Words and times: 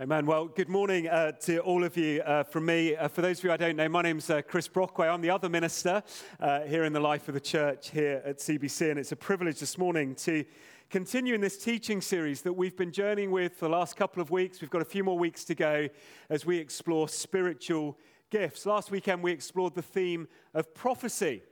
Amen. 0.00 0.26
Well, 0.26 0.46
good 0.46 0.68
morning 0.68 1.08
uh, 1.08 1.32
to 1.40 1.58
all 1.58 1.82
of 1.82 1.96
you 1.96 2.22
uh, 2.22 2.44
from 2.44 2.66
me. 2.66 2.94
Uh, 2.94 3.08
for 3.08 3.20
those 3.20 3.38
of 3.38 3.44
you 3.44 3.50
I 3.50 3.56
don't 3.56 3.74
know, 3.74 3.88
my 3.88 4.00
name's 4.00 4.30
uh, 4.30 4.42
Chris 4.42 4.68
Brockway. 4.68 5.08
I'm 5.08 5.20
the 5.20 5.30
other 5.30 5.48
minister 5.48 6.04
uh, 6.38 6.60
here 6.60 6.84
in 6.84 6.92
the 6.92 7.00
life 7.00 7.26
of 7.26 7.34
the 7.34 7.40
church 7.40 7.90
here 7.90 8.22
at 8.24 8.38
CBC, 8.38 8.90
and 8.90 9.00
it's 9.00 9.10
a 9.10 9.16
privilege 9.16 9.58
this 9.58 9.76
morning 9.76 10.14
to 10.14 10.44
continue 10.88 11.34
in 11.34 11.40
this 11.40 11.58
teaching 11.58 12.00
series 12.00 12.42
that 12.42 12.52
we've 12.52 12.76
been 12.76 12.92
journeying 12.92 13.32
with 13.32 13.56
for 13.56 13.64
the 13.64 13.72
last 13.72 13.96
couple 13.96 14.22
of 14.22 14.30
weeks. 14.30 14.60
We've 14.60 14.70
got 14.70 14.82
a 14.82 14.84
few 14.84 15.02
more 15.02 15.18
weeks 15.18 15.42
to 15.46 15.56
go 15.56 15.88
as 16.30 16.46
we 16.46 16.58
explore 16.58 17.08
spiritual 17.08 17.98
gifts. 18.30 18.66
Last 18.66 18.92
weekend, 18.92 19.20
we 19.20 19.32
explored 19.32 19.74
the 19.74 19.82
theme 19.82 20.28
of 20.54 20.72
prophecy. 20.74 21.42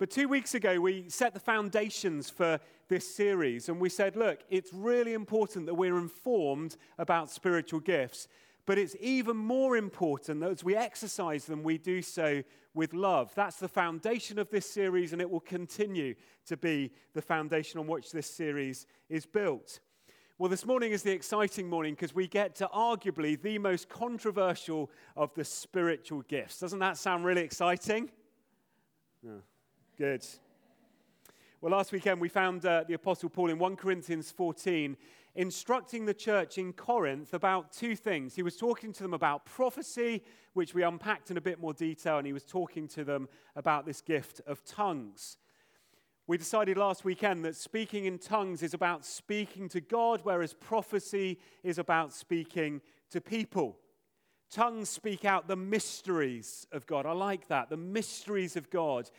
But 0.00 0.10
two 0.10 0.28
weeks 0.28 0.54
ago, 0.54 0.80
we 0.80 1.10
set 1.10 1.34
the 1.34 1.40
foundations 1.40 2.30
for 2.30 2.58
this 2.88 3.06
series, 3.06 3.68
and 3.68 3.78
we 3.78 3.90
said, 3.90 4.16
look, 4.16 4.38
it's 4.48 4.72
really 4.72 5.12
important 5.12 5.66
that 5.66 5.74
we're 5.74 5.98
informed 5.98 6.78
about 6.96 7.30
spiritual 7.30 7.80
gifts, 7.80 8.26
but 8.64 8.78
it's 8.78 8.96
even 8.98 9.36
more 9.36 9.76
important 9.76 10.40
that 10.40 10.52
as 10.52 10.64
we 10.64 10.74
exercise 10.74 11.44
them, 11.44 11.62
we 11.62 11.76
do 11.76 12.00
so 12.00 12.42
with 12.72 12.94
love. 12.94 13.30
That's 13.34 13.56
the 13.56 13.68
foundation 13.68 14.38
of 14.38 14.48
this 14.48 14.64
series, 14.64 15.12
and 15.12 15.20
it 15.20 15.30
will 15.30 15.38
continue 15.38 16.14
to 16.46 16.56
be 16.56 16.92
the 17.12 17.20
foundation 17.20 17.78
on 17.78 17.86
which 17.86 18.10
this 18.10 18.26
series 18.26 18.86
is 19.10 19.26
built. 19.26 19.80
Well, 20.38 20.48
this 20.48 20.64
morning 20.64 20.92
is 20.92 21.02
the 21.02 21.12
exciting 21.12 21.68
morning 21.68 21.92
because 21.92 22.14
we 22.14 22.26
get 22.26 22.54
to 22.54 22.68
arguably 22.68 23.38
the 23.38 23.58
most 23.58 23.90
controversial 23.90 24.90
of 25.14 25.34
the 25.34 25.44
spiritual 25.44 26.22
gifts. 26.22 26.58
Doesn't 26.58 26.78
that 26.78 26.96
sound 26.96 27.26
really 27.26 27.42
exciting? 27.42 28.10
Good. 30.00 30.26
Well, 31.60 31.72
last 31.72 31.92
weekend 31.92 32.22
we 32.22 32.30
found 32.30 32.64
uh, 32.64 32.84
the 32.88 32.94
Apostle 32.94 33.28
Paul 33.28 33.50
in 33.50 33.58
1 33.58 33.76
Corinthians 33.76 34.30
14 34.30 34.96
instructing 35.34 36.06
the 36.06 36.14
church 36.14 36.56
in 36.56 36.72
Corinth 36.72 37.34
about 37.34 37.70
two 37.70 37.94
things. 37.94 38.34
He 38.34 38.42
was 38.42 38.56
talking 38.56 38.94
to 38.94 39.02
them 39.02 39.12
about 39.12 39.44
prophecy, 39.44 40.22
which 40.54 40.72
we 40.72 40.84
unpacked 40.84 41.30
in 41.30 41.36
a 41.36 41.40
bit 41.42 41.60
more 41.60 41.74
detail, 41.74 42.16
and 42.16 42.26
he 42.26 42.32
was 42.32 42.44
talking 42.44 42.88
to 42.88 43.04
them 43.04 43.28
about 43.56 43.84
this 43.84 44.00
gift 44.00 44.40
of 44.46 44.64
tongues. 44.64 45.36
We 46.26 46.38
decided 46.38 46.78
last 46.78 47.04
weekend 47.04 47.44
that 47.44 47.54
speaking 47.54 48.06
in 48.06 48.16
tongues 48.16 48.62
is 48.62 48.72
about 48.72 49.04
speaking 49.04 49.68
to 49.68 49.82
God, 49.82 50.20
whereas 50.22 50.54
prophecy 50.54 51.38
is 51.62 51.78
about 51.78 52.14
speaking 52.14 52.80
to 53.10 53.20
people. 53.20 53.76
Tongues 54.50 54.88
speak 54.88 55.26
out 55.26 55.46
the 55.46 55.56
mysteries 55.56 56.66
of 56.72 56.86
God. 56.86 57.04
I 57.04 57.12
like 57.12 57.48
that, 57.48 57.68
the 57.68 57.76
mysteries 57.76 58.56
of 58.56 58.70
God. 58.70 59.10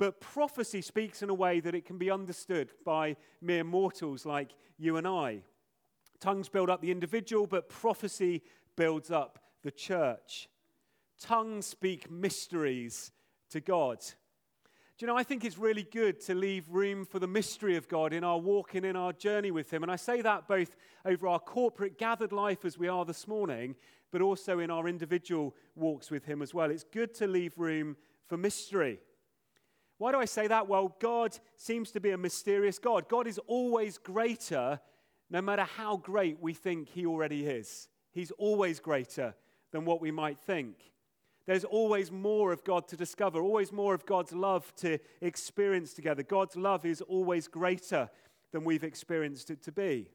But 0.00 0.18
prophecy 0.18 0.80
speaks 0.80 1.22
in 1.22 1.28
a 1.28 1.34
way 1.34 1.60
that 1.60 1.74
it 1.74 1.84
can 1.84 1.98
be 1.98 2.10
understood 2.10 2.72
by 2.86 3.16
mere 3.42 3.64
mortals 3.64 4.24
like 4.24 4.52
you 4.78 4.96
and 4.96 5.06
I. 5.06 5.42
Tongues 6.20 6.48
build 6.48 6.70
up 6.70 6.80
the 6.80 6.90
individual, 6.90 7.46
but 7.46 7.68
prophecy 7.68 8.42
builds 8.76 9.10
up 9.10 9.38
the 9.62 9.70
church. 9.70 10.48
Tongues 11.20 11.66
speak 11.66 12.10
mysteries 12.10 13.12
to 13.50 13.60
God. 13.60 13.98
Do 14.96 15.04
you 15.04 15.06
know, 15.06 15.18
I 15.18 15.22
think 15.22 15.44
it's 15.44 15.58
really 15.58 15.82
good 15.82 16.18
to 16.20 16.34
leave 16.34 16.70
room 16.70 17.04
for 17.04 17.18
the 17.18 17.26
mystery 17.26 17.76
of 17.76 17.86
God 17.86 18.14
in 18.14 18.24
our 18.24 18.38
walk 18.38 18.74
and 18.74 18.86
in 18.86 18.96
our 18.96 19.12
journey 19.12 19.50
with 19.50 19.70
Him. 19.70 19.82
And 19.82 19.92
I 19.92 19.96
say 19.96 20.22
that 20.22 20.48
both 20.48 20.76
over 21.04 21.28
our 21.28 21.38
corporate 21.38 21.98
gathered 21.98 22.32
life 22.32 22.64
as 22.64 22.78
we 22.78 22.88
are 22.88 23.04
this 23.04 23.28
morning, 23.28 23.76
but 24.10 24.22
also 24.22 24.60
in 24.60 24.70
our 24.70 24.88
individual 24.88 25.54
walks 25.74 26.10
with 26.10 26.24
Him 26.24 26.40
as 26.40 26.54
well. 26.54 26.70
It's 26.70 26.84
good 26.84 27.12
to 27.16 27.26
leave 27.26 27.52
room 27.58 27.98
for 28.28 28.38
mystery. 28.38 28.98
Why 30.00 30.12
do 30.12 30.18
I 30.18 30.24
say 30.24 30.46
that? 30.46 30.66
Well, 30.66 30.96
God 30.98 31.36
seems 31.56 31.90
to 31.90 32.00
be 32.00 32.12
a 32.12 32.16
mysterious 32.16 32.78
God. 32.78 33.06
God 33.06 33.26
is 33.26 33.38
always 33.46 33.98
greater, 33.98 34.80
no 35.28 35.42
matter 35.42 35.64
how 35.64 35.98
great 35.98 36.40
we 36.40 36.54
think 36.54 36.88
He 36.88 37.04
already 37.04 37.44
is. 37.44 37.86
He's 38.10 38.30
always 38.30 38.80
greater 38.80 39.34
than 39.72 39.84
what 39.84 40.00
we 40.00 40.10
might 40.10 40.40
think. 40.40 40.76
There's 41.46 41.64
always 41.64 42.10
more 42.10 42.50
of 42.50 42.64
God 42.64 42.88
to 42.88 42.96
discover, 42.96 43.42
always 43.42 43.72
more 43.72 43.92
of 43.92 44.06
God's 44.06 44.32
love 44.32 44.74
to 44.76 44.98
experience 45.20 45.92
together. 45.92 46.22
God's 46.22 46.56
love 46.56 46.86
is 46.86 47.02
always 47.02 47.46
greater 47.46 48.08
than 48.52 48.64
we've 48.64 48.84
experienced 48.84 49.50
it 49.50 49.62
to 49.64 49.72
be. 49.72 50.08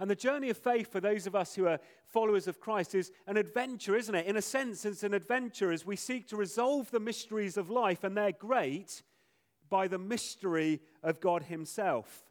And 0.00 0.08
the 0.08 0.14
journey 0.14 0.48
of 0.50 0.56
faith 0.56 0.92
for 0.92 1.00
those 1.00 1.26
of 1.26 1.34
us 1.34 1.54
who 1.54 1.66
are 1.66 1.80
followers 2.06 2.46
of 2.46 2.60
Christ 2.60 2.94
is 2.94 3.10
an 3.26 3.36
adventure, 3.36 3.96
isn't 3.96 4.14
it? 4.14 4.26
In 4.26 4.36
a 4.36 4.42
sense, 4.42 4.84
it's 4.84 5.02
an 5.02 5.14
adventure 5.14 5.72
as 5.72 5.84
we 5.84 5.96
seek 5.96 6.28
to 6.28 6.36
resolve 6.36 6.90
the 6.90 7.00
mysteries 7.00 7.56
of 7.56 7.68
life, 7.68 8.04
and 8.04 8.16
they're 8.16 8.32
great 8.32 9.02
by 9.68 9.88
the 9.88 9.98
mystery 9.98 10.80
of 11.02 11.20
God 11.20 11.44
Himself. 11.44 12.24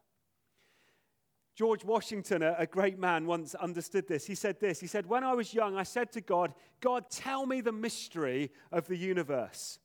George 1.55 1.83
Washington, 1.83 2.43
a, 2.43 2.67
great 2.67 2.99
man, 2.99 3.25
once 3.25 3.55
understood 3.55 4.07
this. 4.07 4.27
He 4.27 4.35
said 4.35 4.59
this 4.59 4.79
He 4.79 4.85
said, 4.85 5.07
When 5.07 5.23
I 5.23 5.33
was 5.33 5.55
young, 5.55 5.75
I 5.75 5.83
said 5.83 6.11
to 6.11 6.21
God, 6.21 6.53
God, 6.81 7.09
tell 7.09 7.47
me 7.47 7.61
the 7.61 7.71
mystery 7.71 8.51
of 8.71 8.87
the 8.87 8.95
universe. 8.95 9.79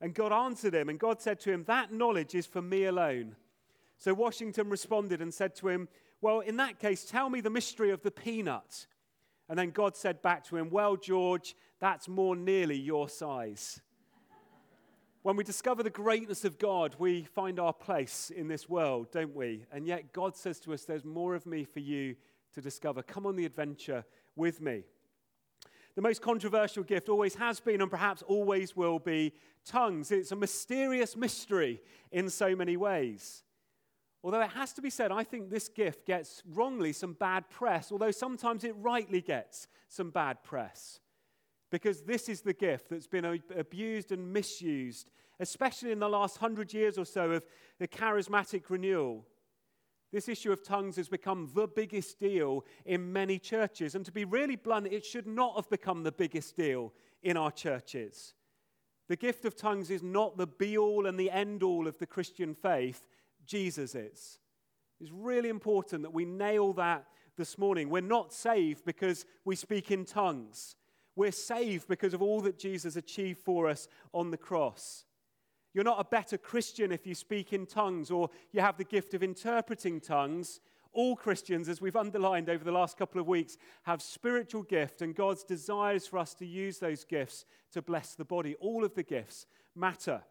And 0.00 0.14
God 0.14 0.32
answered 0.32 0.74
him, 0.74 0.88
and 0.88 0.96
God 0.96 1.20
said 1.20 1.40
to 1.40 1.50
him, 1.50 1.64
That 1.64 1.92
knowledge 1.92 2.36
is 2.36 2.46
for 2.46 2.62
me 2.62 2.84
alone. 2.84 3.34
So 3.98 4.14
Washington 4.14 4.68
responded 4.70 5.20
and 5.20 5.34
said 5.34 5.56
to 5.56 5.68
him, 5.68 5.88
well, 6.20 6.40
in 6.40 6.56
that 6.56 6.78
case, 6.78 7.04
tell 7.04 7.30
me 7.30 7.40
the 7.40 7.50
mystery 7.50 7.90
of 7.90 8.02
the 8.02 8.10
peanut. 8.10 8.86
And 9.48 9.58
then 9.58 9.70
God 9.70 9.96
said 9.96 10.20
back 10.20 10.44
to 10.44 10.56
him, 10.56 10.68
Well, 10.70 10.96
George, 10.96 11.54
that's 11.80 12.08
more 12.08 12.36
nearly 12.36 12.76
your 12.76 13.08
size. 13.08 13.80
when 15.22 15.36
we 15.36 15.44
discover 15.44 15.82
the 15.82 15.90
greatness 15.90 16.44
of 16.44 16.58
God, 16.58 16.96
we 16.98 17.22
find 17.22 17.58
our 17.58 17.72
place 17.72 18.30
in 18.34 18.48
this 18.48 18.68
world, 18.68 19.10
don't 19.12 19.34
we? 19.34 19.64
And 19.72 19.86
yet, 19.86 20.12
God 20.12 20.36
says 20.36 20.60
to 20.60 20.74
us, 20.74 20.84
There's 20.84 21.04
more 21.04 21.34
of 21.34 21.46
me 21.46 21.64
for 21.64 21.80
you 21.80 22.16
to 22.54 22.60
discover. 22.60 23.02
Come 23.02 23.26
on 23.26 23.36
the 23.36 23.46
adventure 23.46 24.04
with 24.36 24.60
me. 24.60 24.84
The 25.94 26.02
most 26.02 26.22
controversial 26.22 26.84
gift 26.84 27.08
always 27.08 27.34
has 27.36 27.58
been 27.58 27.80
and 27.80 27.90
perhaps 27.90 28.22
always 28.22 28.76
will 28.76 28.98
be 28.98 29.32
tongues. 29.64 30.12
It's 30.12 30.30
a 30.30 30.36
mysterious 30.36 31.16
mystery 31.16 31.80
in 32.12 32.30
so 32.30 32.54
many 32.54 32.76
ways. 32.76 33.42
Although 34.24 34.40
it 34.40 34.50
has 34.50 34.72
to 34.74 34.82
be 34.82 34.90
said, 34.90 35.12
I 35.12 35.22
think 35.22 35.48
this 35.48 35.68
gift 35.68 36.04
gets 36.06 36.42
wrongly 36.44 36.92
some 36.92 37.12
bad 37.12 37.48
press, 37.50 37.92
although 37.92 38.10
sometimes 38.10 38.64
it 38.64 38.74
rightly 38.76 39.20
gets 39.20 39.68
some 39.88 40.10
bad 40.10 40.42
press. 40.42 41.00
Because 41.70 42.02
this 42.02 42.28
is 42.28 42.40
the 42.40 42.54
gift 42.54 42.90
that's 42.90 43.06
been 43.06 43.40
abused 43.56 44.10
and 44.10 44.32
misused, 44.32 45.10
especially 45.38 45.92
in 45.92 46.00
the 46.00 46.08
last 46.08 46.38
hundred 46.38 46.72
years 46.72 46.98
or 46.98 47.04
so 47.04 47.30
of 47.32 47.44
the 47.78 47.86
charismatic 47.86 48.64
renewal. 48.70 49.24
This 50.10 50.28
issue 50.28 50.52
of 50.52 50.64
tongues 50.64 50.96
has 50.96 51.08
become 51.08 51.50
the 51.54 51.68
biggest 51.68 52.18
deal 52.18 52.64
in 52.86 53.12
many 53.12 53.38
churches. 53.38 53.94
And 53.94 54.04
to 54.06 54.12
be 54.12 54.24
really 54.24 54.56
blunt, 54.56 54.86
it 54.86 55.04
should 55.04 55.26
not 55.26 55.54
have 55.56 55.68
become 55.68 56.02
the 56.02 56.12
biggest 56.12 56.56
deal 56.56 56.94
in 57.22 57.36
our 57.36 57.50
churches. 57.50 58.34
The 59.08 59.16
gift 59.16 59.44
of 59.44 59.54
tongues 59.54 59.90
is 59.90 60.02
not 60.02 60.38
the 60.38 60.46
be 60.46 60.78
all 60.78 61.06
and 61.06 61.18
the 61.18 61.30
end 61.30 61.62
all 61.62 61.86
of 61.86 61.98
the 61.98 62.06
Christian 62.06 62.54
faith. 62.54 63.06
Jesus 63.48 63.94
is. 63.94 64.38
It's 65.00 65.10
really 65.10 65.48
important 65.48 66.02
that 66.02 66.14
we 66.14 66.24
nail 66.24 66.72
that 66.74 67.06
this 67.36 67.56
morning. 67.56 67.88
We're 67.88 68.02
not 68.02 68.32
saved 68.32 68.84
because 68.84 69.24
we 69.44 69.56
speak 69.56 69.90
in 69.90 70.04
tongues. 70.04 70.76
We're 71.16 71.32
saved 71.32 71.88
because 71.88 72.14
of 72.14 72.22
all 72.22 72.40
that 72.42 72.58
Jesus 72.58 72.96
achieved 72.96 73.40
for 73.40 73.68
us 73.68 73.88
on 74.12 74.30
the 74.30 74.36
cross. 74.36 75.04
You're 75.74 75.84
not 75.84 76.00
a 76.00 76.04
better 76.04 76.38
Christian 76.38 76.92
if 76.92 77.06
you 77.06 77.14
speak 77.14 77.52
in 77.52 77.66
tongues 77.66 78.10
or 78.10 78.30
you 78.52 78.60
have 78.60 78.76
the 78.76 78.84
gift 78.84 79.14
of 79.14 79.22
interpreting 79.22 80.00
tongues. 80.00 80.60
All 80.92 81.14
Christians, 81.14 81.68
as 81.68 81.80
we've 81.80 81.96
underlined 81.96 82.48
over 82.48 82.64
the 82.64 82.72
last 82.72 82.96
couple 82.96 83.20
of 83.20 83.28
weeks, 83.28 83.56
have 83.82 84.02
spiritual 84.02 84.62
gift, 84.62 85.02
and 85.02 85.14
God's 85.14 85.44
desires 85.44 86.06
for 86.06 86.18
us 86.18 86.34
to 86.34 86.46
use 86.46 86.78
those 86.78 87.04
gifts 87.04 87.44
to 87.72 87.82
bless 87.82 88.14
the 88.14 88.24
body. 88.24 88.56
All 88.56 88.84
of 88.84 88.94
the 88.94 89.02
gifts 89.02 89.46
matter. 89.76 90.22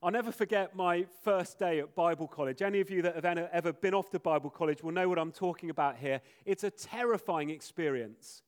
I'll 0.00 0.12
never 0.12 0.30
forget 0.30 0.76
my 0.76 1.06
first 1.24 1.58
day 1.58 1.80
at 1.80 1.96
Bible 1.96 2.28
college. 2.28 2.62
Any 2.62 2.80
of 2.80 2.88
you 2.88 3.02
that 3.02 3.16
have 3.16 3.24
ever 3.52 3.72
been 3.72 3.94
off 3.94 4.10
to 4.10 4.20
Bible 4.20 4.48
college 4.48 4.80
will 4.80 4.92
know 4.92 5.08
what 5.08 5.18
I'm 5.18 5.32
talking 5.32 5.70
about 5.70 5.96
here. 5.96 6.20
It's 6.44 6.62
a 6.62 6.70
terrifying 6.70 7.50
experience. 7.50 8.42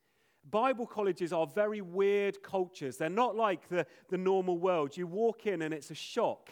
Bible 0.48 0.86
colleges 0.86 1.32
are 1.32 1.48
very 1.48 1.80
weird 1.80 2.40
cultures. 2.44 2.98
They're 2.98 3.08
not 3.08 3.34
like 3.34 3.68
the, 3.68 3.84
the 4.10 4.16
normal 4.16 4.58
world. 4.58 4.96
You 4.96 5.08
walk 5.08 5.44
in 5.48 5.62
and 5.62 5.74
it's 5.74 5.90
a 5.90 5.94
shock. 5.94 6.50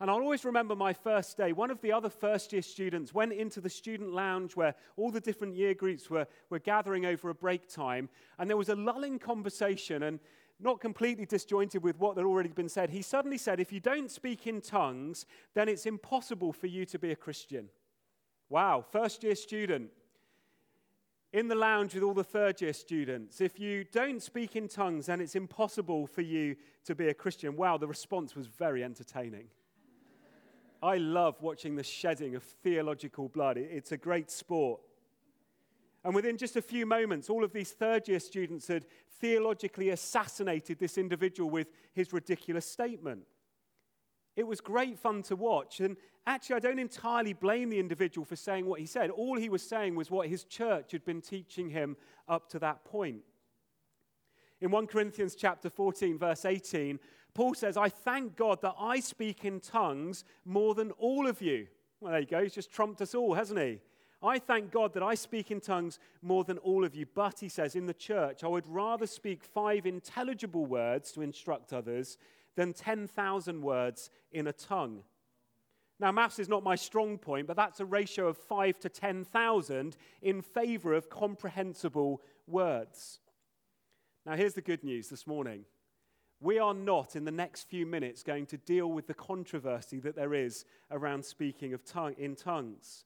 And 0.00 0.08
I'll 0.08 0.18
always 0.18 0.44
remember 0.44 0.76
my 0.76 0.92
first 0.92 1.36
day. 1.36 1.52
One 1.52 1.72
of 1.72 1.80
the 1.80 1.90
other 1.90 2.08
first 2.08 2.52
year 2.52 2.62
students 2.62 3.14
went 3.14 3.32
into 3.32 3.60
the 3.60 3.70
student 3.70 4.12
lounge 4.12 4.54
where 4.54 4.76
all 4.96 5.10
the 5.10 5.20
different 5.20 5.56
year 5.56 5.74
groups 5.74 6.08
were, 6.08 6.28
were 6.50 6.60
gathering 6.60 7.04
over 7.04 7.30
a 7.30 7.34
break 7.34 7.68
time. 7.68 8.08
And 8.38 8.48
there 8.48 8.56
was 8.56 8.68
a 8.68 8.76
lulling 8.76 9.18
conversation. 9.18 10.04
And 10.04 10.20
not 10.60 10.80
completely 10.80 11.26
disjointed 11.26 11.82
with 11.82 11.98
what 11.98 12.16
had 12.16 12.24
already 12.24 12.50
been 12.50 12.68
said, 12.68 12.90
he 12.90 13.02
suddenly 13.02 13.38
said, 13.38 13.60
If 13.60 13.72
you 13.72 13.80
don't 13.80 14.10
speak 14.10 14.46
in 14.46 14.60
tongues, 14.60 15.26
then 15.54 15.68
it's 15.68 15.86
impossible 15.86 16.52
for 16.52 16.66
you 16.66 16.86
to 16.86 16.98
be 16.98 17.10
a 17.10 17.16
Christian. 17.16 17.68
Wow, 18.48 18.84
first 18.90 19.24
year 19.24 19.34
student 19.34 19.90
in 21.32 21.48
the 21.48 21.54
lounge 21.56 21.94
with 21.94 22.04
all 22.04 22.14
the 22.14 22.22
third 22.22 22.60
year 22.60 22.72
students. 22.72 23.40
If 23.40 23.58
you 23.58 23.84
don't 23.84 24.22
speak 24.22 24.54
in 24.54 24.68
tongues, 24.68 25.06
then 25.06 25.20
it's 25.20 25.34
impossible 25.34 26.06
for 26.06 26.20
you 26.20 26.54
to 26.84 26.94
be 26.94 27.08
a 27.08 27.14
Christian. 27.14 27.56
Wow, 27.56 27.76
the 27.76 27.88
response 27.88 28.36
was 28.36 28.46
very 28.46 28.84
entertaining. 28.84 29.48
I 30.80 30.98
love 30.98 31.40
watching 31.40 31.74
the 31.74 31.82
shedding 31.82 32.36
of 32.36 32.44
theological 32.44 33.28
blood, 33.28 33.56
it's 33.56 33.90
a 33.90 33.96
great 33.96 34.30
sport. 34.30 34.80
And 36.04 36.14
within 36.14 36.36
just 36.36 36.56
a 36.56 36.62
few 36.62 36.84
moments, 36.84 37.30
all 37.30 37.44
of 37.44 37.52
these 37.52 37.70
third 37.72 38.06
year 38.08 38.20
students 38.20 38.68
had 38.68 38.84
theologically 39.20 39.90
assassinated 39.90 40.78
this 40.78 40.98
individual 40.98 41.48
with 41.48 41.68
his 41.94 42.12
ridiculous 42.12 42.66
statement. 42.66 43.22
It 44.36 44.46
was 44.46 44.60
great 44.60 44.98
fun 44.98 45.22
to 45.24 45.36
watch. 45.36 45.80
And 45.80 45.96
actually, 46.26 46.56
I 46.56 46.60
don't 46.60 46.78
entirely 46.78 47.32
blame 47.32 47.70
the 47.70 47.78
individual 47.78 48.24
for 48.24 48.36
saying 48.36 48.66
what 48.66 48.80
he 48.80 48.86
said. 48.86 49.10
All 49.10 49.38
he 49.38 49.48
was 49.48 49.62
saying 49.62 49.94
was 49.94 50.10
what 50.10 50.28
his 50.28 50.44
church 50.44 50.92
had 50.92 51.04
been 51.04 51.22
teaching 51.22 51.70
him 51.70 51.96
up 52.28 52.50
to 52.50 52.58
that 52.58 52.84
point. 52.84 53.22
In 54.60 54.70
1 54.70 54.86
Corinthians 54.88 55.34
chapter 55.34 55.70
14, 55.70 56.18
verse 56.18 56.44
18, 56.44 56.98
Paul 57.32 57.54
says, 57.54 57.76
I 57.76 57.88
thank 57.88 58.36
God 58.36 58.60
that 58.62 58.74
I 58.78 59.00
speak 59.00 59.44
in 59.44 59.60
tongues 59.60 60.24
more 60.44 60.74
than 60.74 60.90
all 60.92 61.26
of 61.26 61.40
you. 61.40 61.66
Well, 62.00 62.12
there 62.12 62.20
you 62.20 62.26
go. 62.26 62.42
He's 62.42 62.54
just 62.54 62.70
trumped 62.70 63.00
us 63.00 63.14
all, 63.14 63.34
hasn't 63.34 63.58
he? 63.58 63.80
I 64.24 64.38
thank 64.38 64.70
God 64.70 64.94
that 64.94 65.02
I 65.02 65.14
speak 65.14 65.50
in 65.50 65.60
tongues 65.60 65.98
more 66.22 66.44
than 66.44 66.58
all 66.58 66.84
of 66.84 66.94
you. 66.94 67.06
But, 67.14 67.40
he 67.40 67.48
says, 67.48 67.76
in 67.76 67.86
the 67.86 67.94
church, 67.94 68.42
I 68.42 68.48
would 68.48 68.66
rather 68.66 69.06
speak 69.06 69.44
five 69.44 69.84
intelligible 69.84 70.64
words 70.64 71.12
to 71.12 71.22
instruct 71.22 71.72
others 71.72 72.16
than 72.56 72.72
10,000 72.72 73.60
words 73.60 74.10
in 74.32 74.46
a 74.46 74.52
tongue. 74.52 75.02
Now, 76.00 76.10
maths 76.10 76.38
is 76.38 76.48
not 76.48 76.64
my 76.64 76.74
strong 76.74 77.18
point, 77.18 77.46
but 77.46 77.56
that's 77.56 77.80
a 77.80 77.84
ratio 77.84 78.28
of 78.28 78.36
5 78.36 78.80
to 78.80 78.88
10,000 78.88 79.96
in 80.22 80.42
favor 80.42 80.94
of 80.94 81.10
comprehensible 81.10 82.22
words. 82.46 83.20
Now, 84.26 84.36
here's 84.36 84.54
the 84.54 84.62
good 84.62 84.82
news 84.82 85.08
this 85.08 85.26
morning. 85.26 85.64
We 86.40 86.58
are 86.58 86.74
not, 86.74 87.14
in 87.14 87.24
the 87.24 87.30
next 87.30 87.64
few 87.64 87.86
minutes, 87.86 88.22
going 88.22 88.46
to 88.46 88.56
deal 88.56 88.90
with 88.90 89.06
the 89.06 89.14
controversy 89.14 89.98
that 90.00 90.16
there 90.16 90.34
is 90.34 90.64
around 90.90 91.24
speaking 91.24 91.72
of 91.74 91.84
tongue, 91.84 92.14
in 92.18 92.34
tongues. 92.34 93.04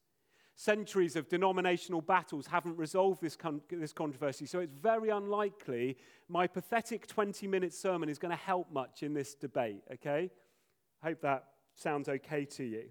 Centuries 0.61 1.15
of 1.15 1.29
denominational 1.29 2.01
battles 2.01 2.49
haven't 2.49 2.77
resolved 2.77 3.23
this, 3.23 3.37
con- 3.37 3.61
this 3.71 3.93
controversy, 3.93 4.45
so 4.45 4.59
it's 4.59 4.75
very 4.75 5.09
unlikely 5.09 5.97
my 6.29 6.49
pathetic 6.49 7.07
20 7.07 7.47
minute 7.47 7.73
sermon 7.73 8.09
is 8.09 8.19
going 8.19 8.33
to 8.33 8.43
help 8.43 8.69
much 8.73 9.05
in 9.05 9.15
this 9.15 9.37
debate, 9.37 9.85
okay? 9.95 10.29
I 11.01 11.07
hope 11.07 11.21
that 11.21 11.45
sounds 11.77 12.09
okay 12.09 12.45
to 12.45 12.65
you. 12.65 12.87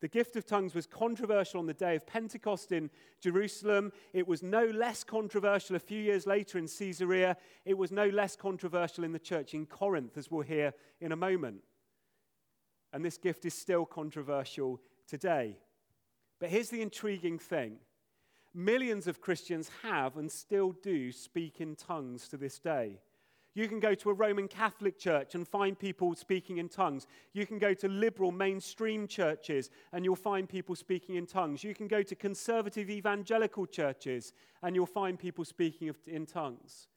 The 0.00 0.06
gift 0.06 0.36
of 0.36 0.46
tongues 0.46 0.76
was 0.76 0.86
controversial 0.86 1.58
on 1.58 1.66
the 1.66 1.74
day 1.74 1.96
of 1.96 2.06
Pentecost 2.06 2.70
in 2.70 2.88
Jerusalem. 3.20 3.90
It 4.12 4.28
was 4.28 4.44
no 4.44 4.64
less 4.64 5.02
controversial 5.02 5.74
a 5.74 5.80
few 5.80 6.00
years 6.00 6.24
later 6.24 6.56
in 6.56 6.68
Caesarea. 6.68 7.36
It 7.64 7.76
was 7.76 7.90
no 7.90 8.06
less 8.06 8.36
controversial 8.36 9.02
in 9.02 9.10
the 9.10 9.18
church 9.18 9.54
in 9.54 9.66
Corinth, 9.66 10.16
as 10.16 10.30
we'll 10.30 10.42
hear 10.42 10.72
in 11.00 11.10
a 11.10 11.16
moment. 11.16 11.62
And 12.92 13.04
this 13.04 13.18
gift 13.18 13.44
is 13.44 13.54
still 13.54 13.84
controversial 13.84 14.80
today. 15.08 15.58
But 16.38 16.50
here's 16.50 16.70
the 16.70 16.82
intriguing 16.82 17.38
thing 17.38 17.78
millions 18.54 19.06
of 19.06 19.20
Christians 19.20 19.70
have 19.82 20.16
and 20.16 20.30
still 20.30 20.72
do 20.72 21.12
speak 21.12 21.60
in 21.60 21.76
tongues 21.76 22.28
to 22.28 22.36
this 22.36 22.58
day. 22.58 22.98
You 23.54 23.68
can 23.68 23.80
go 23.80 23.94
to 23.94 24.10
a 24.10 24.14
Roman 24.14 24.48
Catholic 24.48 24.98
church 24.98 25.34
and 25.34 25.48
find 25.48 25.78
people 25.78 26.14
speaking 26.14 26.58
in 26.58 26.68
tongues. 26.68 27.06
You 27.32 27.46
can 27.46 27.58
go 27.58 27.72
to 27.72 27.88
liberal 27.88 28.30
mainstream 28.30 29.08
churches 29.08 29.70
and 29.94 30.04
you'll 30.04 30.14
find 30.14 30.46
people 30.46 30.74
speaking 30.74 31.14
in 31.14 31.24
tongues. 31.24 31.64
You 31.64 31.74
can 31.74 31.88
go 31.88 32.02
to 32.02 32.14
conservative 32.14 32.90
evangelical 32.90 33.64
churches 33.64 34.34
and 34.62 34.76
you'll 34.76 34.84
find 34.84 35.18
people 35.18 35.42
speaking 35.42 35.90
in 36.06 36.26
tongues. 36.26 36.88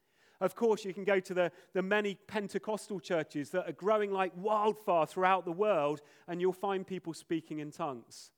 Of 0.41 0.53
course, 0.53 0.83
you 0.83 0.94
can 0.94 1.06
go 1.06 1.21
to 1.21 1.33
the, 1.33 1.51
the 1.74 1.81
many 1.81 2.15
Pentecostal 2.15 3.00
churches 3.00 3.51
that 3.51 3.69
are 3.69 3.74
growing 3.74 4.12
like 4.12 4.33
wildfire 4.36 5.06
throughout 5.06 5.45
the 5.45 5.53
world 5.53 6.01
and 6.27 6.41
you'll 6.41 6.51
find 6.51 6.86
people 6.86 7.13
speaking 7.13 7.59
in 7.59 7.71
tongues. 7.71 8.31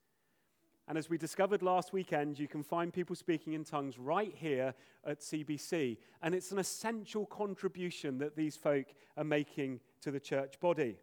And 0.92 0.98
as 0.98 1.10
we 1.10 1.18
discovered 1.18 1.62
last 1.62 1.94
weekend, 1.94 2.38
you 2.38 2.50
can 2.50 2.64
find 2.64 2.92
people 2.92 3.16
speaking 3.16 3.54
in 3.54 3.64
tongues 3.64 3.98
right 3.98 4.36
here 4.36 4.74
at 5.06 5.22
CBC. 5.22 5.96
And 6.22 6.36
it's 6.36 6.52
an 6.52 6.60
essential 6.60 7.26
contribution 7.26 8.18
that 8.18 8.36
these 8.36 8.58
folk 8.58 8.88
are 9.16 9.24
making 9.24 9.80
to 10.02 10.12
the 10.12 10.20
church 10.20 10.60
body. 10.60 10.98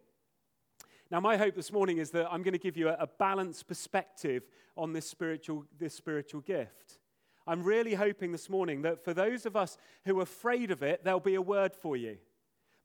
Now, 1.09 1.19
my 1.19 1.37
hope 1.37 1.55
this 1.55 1.71
morning 1.71 1.97
is 1.97 2.11
that 2.11 2.31
I'm 2.31 2.43
going 2.43 2.53
to 2.53 2.59
give 2.59 2.77
you 2.77 2.89
a, 2.89 2.97
a 2.99 3.07
balanced 3.07 3.67
perspective 3.67 4.43
on 4.77 4.93
this 4.93 5.09
spiritual, 5.09 5.65
this 5.79 5.95
spiritual 5.95 6.41
gift. 6.41 6.99
I'm 7.47 7.63
really 7.63 7.95
hoping 7.95 8.31
this 8.31 8.47
morning 8.47 8.83
that 8.83 9.03
for 9.03 9.15
those 9.15 9.47
of 9.47 9.55
us 9.55 9.75
who 10.05 10.19
are 10.19 10.21
afraid 10.21 10.69
of 10.69 10.83
it, 10.83 11.03
there'll 11.03 11.19
be 11.19 11.33
a 11.33 11.41
word 11.41 11.75
for 11.75 11.97
you. 11.97 12.19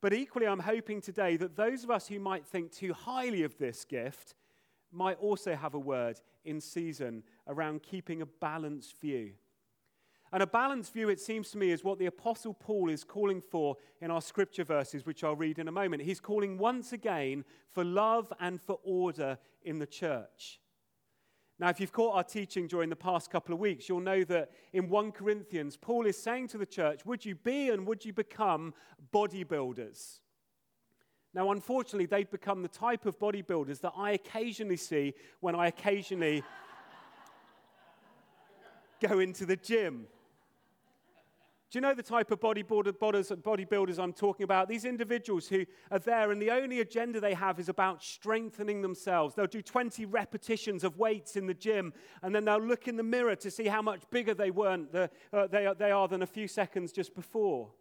But 0.00 0.14
equally, 0.14 0.46
I'm 0.46 0.60
hoping 0.60 1.02
today 1.02 1.36
that 1.36 1.54
those 1.54 1.84
of 1.84 1.90
us 1.90 2.08
who 2.08 2.18
might 2.18 2.46
think 2.46 2.72
too 2.72 2.94
highly 2.94 3.42
of 3.42 3.58
this 3.58 3.84
gift 3.84 4.34
might 4.94 5.18
also 5.18 5.54
have 5.54 5.74
a 5.74 5.78
word 5.78 6.20
in 6.44 6.60
season 6.60 7.22
around 7.46 7.82
keeping 7.82 8.22
a 8.22 8.26
balanced 8.26 9.00
view. 9.00 9.32
And 10.32 10.42
a 10.42 10.46
balanced 10.48 10.92
view, 10.92 11.10
it 11.10 11.20
seems 11.20 11.50
to 11.50 11.58
me, 11.58 11.70
is 11.70 11.84
what 11.84 12.00
the 12.00 12.06
Apostle 12.06 12.54
Paul 12.54 12.90
is 12.90 13.04
calling 13.04 13.40
for 13.40 13.76
in 14.00 14.10
our 14.10 14.20
scripture 14.20 14.64
verses, 14.64 15.06
which 15.06 15.22
I'll 15.22 15.36
read 15.36 15.60
in 15.60 15.68
a 15.68 15.72
moment. 15.72 16.02
He's 16.02 16.18
calling 16.18 16.58
once 16.58 16.92
again 16.92 17.44
for 17.72 17.84
love 17.84 18.32
and 18.40 18.60
for 18.60 18.80
order 18.82 19.38
in 19.62 19.78
the 19.78 19.86
church. 19.86 20.60
Now, 21.60 21.68
if 21.68 21.78
you've 21.78 21.92
caught 21.92 22.16
our 22.16 22.24
teaching 22.24 22.66
during 22.66 22.90
the 22.90 22.96
past 22.96 23.30
couple 23.30 23.54
of 23.54 23.60
weeks, 23.60 23.88
you'll 23.88 24.00
know 24.00 24.24
that 24.24 24.50
in 24.72 24.88
1 24.88 25.12
Corinthians, 25.12 25.76
Paul 25.76 26.04
is 26.04 26.20
saying 26.20 26.48
to 26.48 26.58
the 26.58 26.66
church, 26.66 27.06
Would 27.06 27.24
you 27.24 27.36
be 27.36 27.70
and 27.70 27.86
would 27.86 28.04
you 28.04 28.12
become 28.12 28.74
bodybuilders? 29.12 30.18
Now, 31.34 31.50
unfortunately, 31.50 32.06
they've 32.06 32.30
become 32.30 32.62
the 32.62 32.68
type 32.68 33.06
of 33.06 33.18
bodybuilders 33.18 33.80
that 33.80 33.92
I 33.96 34.12
occasionally 34.12 34.76
see 34.76 35.14
when 35.40 35.56
I 35.56 35.66
occasionally 35.66 36.44
go 39.00 39.18
into 39.18 39.44
the 39.44 39.56
gym. 39.56 40.06
Do 41.74 41.78
you 41.78 41.80
know 41.80 41.92
the 41.92 42.04
type 42.04 42.30
of 42.30 42.38
bodybuilders 42.38 43.98
I'm 43.98 44.12
talking 44.12 44.44
about? 44.44 44.68
These 44.68 44.84
individuals 44.84 45.48
who 45.48 45.66
are 45.90 45.98
there, 45.98 46.30
and 46.30 46.40
the 46.40 46.52
only 46.52 46.78
agenda 46.78 47.18
they 47.18 47.34
have 47.34 47.58
is 47.58 47.68
about 47.68 48.00
strengthening 48.00 48.80
themselves. 48.80 49.34
They'll 49.34 49.48
do 49.48 49.60
20 49.60 50.06
repetitions 50.06 50.84
of 50.84 50.98
weights 50.98 51.34
in 51.34 51.48
the 51.48 51.54
gym, 51.54 51.92
and 52.22 52.32
then 52.32 52.44
they'll 52.44 52.62
look 52.62 52.86
in 52.86 52.94
the 52.94 53.02
mirror 53.02 53.34
to 53.34 53.50
see 53.50 53.66
how 53.66 53.82
much 53.82 54.02
bigger 54.10 54.34
they, 54.34 54.52
weren't 54.52 54.92
the, 54.92 55.10
uh, 55.32 55.48
they, 55.48 55.68
they 55.76 55.90
are 55.90 56.06
than 56.06 56.22
a 56.22 56.28
few 56.28 56.46
seconds 56.46 56.92
just 56.92 57.12
before. 57.12 57.72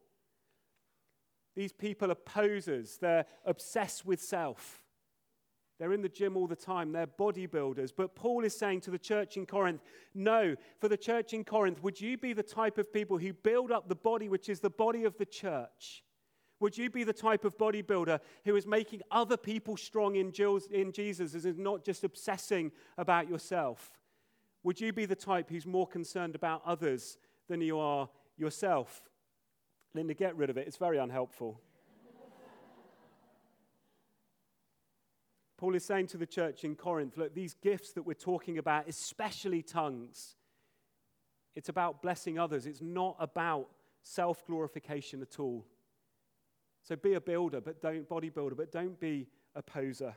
These 1.55 1.73
people 1.73 2.11
are 2.11 2.15
posers, 2.15 2.97
they're 2.97 3.25
obsessed 3.45 4.05
with 4.05 4.21
self. 4.21 4.83
They're 5.79 5.93
in 5.93 6.01
the 6.01 6.09
gym 6.09 6.37
all 6.37 6.47
the 6.47 6.55
time. 6.55 6.91
They're 6.91 7.07
bodybuilders. 7.07 7.91
But 7.95 8.15
Paul 8.15 8.45
is 8.45 8.55
saying 8.55 8.81
to 8.81 8.91
the 8.91 8.99
church 8.99 9.37
in 9.37 9.45
Corinth, 9.45 9.81
no, 10.13 10.55
for 10.79 10.87
the 10.87 10.95
church 10.95 11.33
in 11.33 11.43
Corinth, 11.43 11.81
would 11.83 11.99
you 11.99 12.17
be 12.17 12.31
the 12.31 12.43
type 12.43 12.77
of 12.77 12.93
people 12.93 13.17
who 13.17 13.33
build 13.33 13.71
up 13.71 13.89
the 13.89 13.95
body, 13.95 14.29
which 14.29 14.49
is 14.49 14.59
the 14.59 14.69
body 14.69 15.03
of 15.03 15.17
the 15.17 15.25
church? 15.25 16.03
Would 16.59 16.77
you 16.77 16.89
be 16.89 17.03
the 17.03 17.11
type 17.11 17.43
of 17.43 17.57
bodybuilder 17.57 18.19
who 18.45 18.55
is 18.55 18.65
making 18.65 19.01
other 19.11 19.35
people 19.35 19.75
strong 19.75 20.15
in 20.15 20.31
Jesus, 20.31 21.33
and 21.33 21.45
is 21.45 21.57
not 21.57 21.83
just 21.83 22.03
obsessing 22.05 22.71
about 22.97 23.27
yourself? 23.27 23.99
Would 24.63 24.79
you 24.79 24.93
be 24.93 25.05
the 25.05 25.15
type 25.15 25.49
who's 25.49 25.65
more 25.65 25.87
concerned 25.87 26.35
about 26.35 26.61
others 26.65 27.17
than 27.49 27.59
you 27.59 27.77
are 27.79 28.07
yourself? 28.37 29.01
Linda, 29.93 30.13
get 30.13 30.35
rid 30.35 30.49
of 30.49 30.57
it. 30.57 30.67
It's 30.67 30.77
very 30.77 30.97
unhelpful. 30.97 31.59
Paul 35.57 35.75
is 35.75 35.85
saying 35.85 36.07
to 36.07 36.17
the 36.17 36.25
church 36.25 36.63
in 36.63 36.75
Corinth 36.75 37.17
look, 37.17 37.33
these 37.33 37.53
gifts 37.53 37.93
that 37.93 38.03
we're 38.03 38.13
talking 38.13 38.57
about, 38.57 38.87
especially 38.87 39.61
tongues, 39.61 40.35
it's 41.55 41.69
about 41.69 42.01
blessing 42.01 42.39
others. 42.39 42.65
It's 42.65 42.81
not 42.81 43.15
about 43.19 43.67
self 44.01 44.45
glorification 44.45 45.21
at 45.21 45.39
all. 45.39 45.65
So 46.81 46.95
be 46.95 47.13
a 47.13 47.21
builder, 47.21 47.61
but 47.61 47.81
don't 47.81 48.09
bodybuilder, 48.09 48.57
but 48.57 48.71
don't 48.71 48.99
be 48.99 49.27
a 49.55 49.61
poser. 49.61 50.15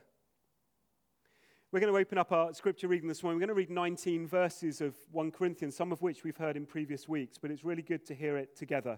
We're 1.71 1.81
going 1.81 1.93
to 1.93 1.99
open 1.99 2.17
up 2.17 2.31
our 2.31 2.53
scripture 2.53 2.87
reading 2.87 3.09
this 3.09 3.23
morning. 3.23 3.37
We're 3.37 3.47
going 3.47 3.55
to 3.55 3.61
read 3.61 3.69
19 3.69 4.25
verses 4.25 4.81
of 4.81 4.95
1 5.11 5.31
Corinthians, 5.31 5.75
some 5.75 5.91
of 5.91 6.01
which 6.01 6.23
we've 6.23 6.37
heard 6.37 6.55
in 6.55 6.65
previous 6.65 7.09
weeks, 7.09 7.37
but 7.37 7.51
it's 7.51 7.63
really 7.63 7.81
good 7.81 8.05
to 8.05 8.15
hear 8.15 8.37
it 8.37 8.55
together. 8.55 8.97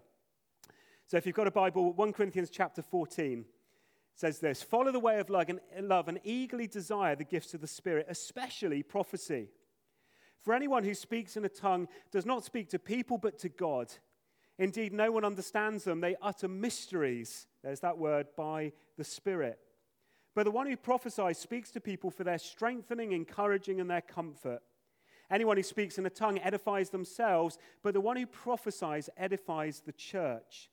So 1.09 1.17
if 1.17 1.25
you've 1.25 1.35
got 1.35 1.47
a 1.47 1.51
Bible, 1.51 1.91
1 1.93 2.13
Corinthians 2.13 2.51
chapter 2.51 2.83
14 2.83 3.43
says 4.13 4.37
this 4.37 4.61
Follow 4.61 4.91
the 4.91 4.99
way 4.99 5.19
of 5.19 5.31
love 5.31 6.07
and, 6.07 6.19
eagerly 6.23 6.67
desire 6.67 7.15
the 7.15 7.23
gifts 7.23 7.55
of 7.55 7.61
the 7.61 7.67
Spirit, 7.67 8.05
especially 8.07 8.83
prophecy. 8.83 9.47
For 10.43 10.53
anyone 10.53 10.83
who 10.83 10.93
speaks 10.93 11.35
in 11.35 11.43
a 11.43 11.49
tongue 11.49 11.87
does 12.11 12.27
not 12.27 12.45
speak 12.45 12.69
to 12.69 12.79
people 12.79 13.17
but 13.17 13.39
to 13.39 13.49
God. 13.49 13.91
Indeed, 14.59 14.93
no 14.93 15.11
one 15.11 15.25
understands 15.25 15.83
them. 15.83 15.99
They 15.99 16.15
utter 16.21 16.47
mysteries, 16.47 17.47
there's 17.63 17.79
that 17.79 17.97
word, 17.97 18.27
by 18.37 18.73
the 18.95 19.03
Spirit. 19.03 19.57
But 20.35 20.43
the 20.43 20.51
one 20.51 20.67
who 20.67 20.77
prophesies 20.77 21.39
speaks 21.39 21.71
to 21.71 21.81
people 21.81 22.11
for 22.11 22.23
their 22.23 22.37
strengthening, 22.37 23.13
encouraging, 23.13 23.81
and 23.81 23.89
their 23.89 24.01
comfort. 24.01 24.61
Anyone 25.31 25.57
who 25.57 25.63
speaks 25.63 25.97
in 25.97 26.05
a 26.05 26.11
tongue 26.11 26.37
edifies 26.37 26.91
themselves, 26.91 27.57
but 27.81 27.95
the 27.95 28.01
one 28.01 28.15
who 28.15 28.27
prophesies 28.27 29.09
edifies 29.17 29.81
the 29.83 29.93
church. 29.93 30.69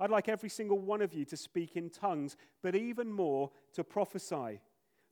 I'd 0.00 0.10
like 0.10 0.28
every 0.28 0.48
single 0.48 0.78
one 0.78 1.02
of 1.02 1.14
you 1.14 1.24
to 1.26 1.36
speak 1.36 1.76
in 1.76 1.90
tongues, 1.90 2.36
but 2.62 2.74
even 2.74 3.12
more 3.12 3.50
to 3.74 3.84
prophesy. 3.84 4.60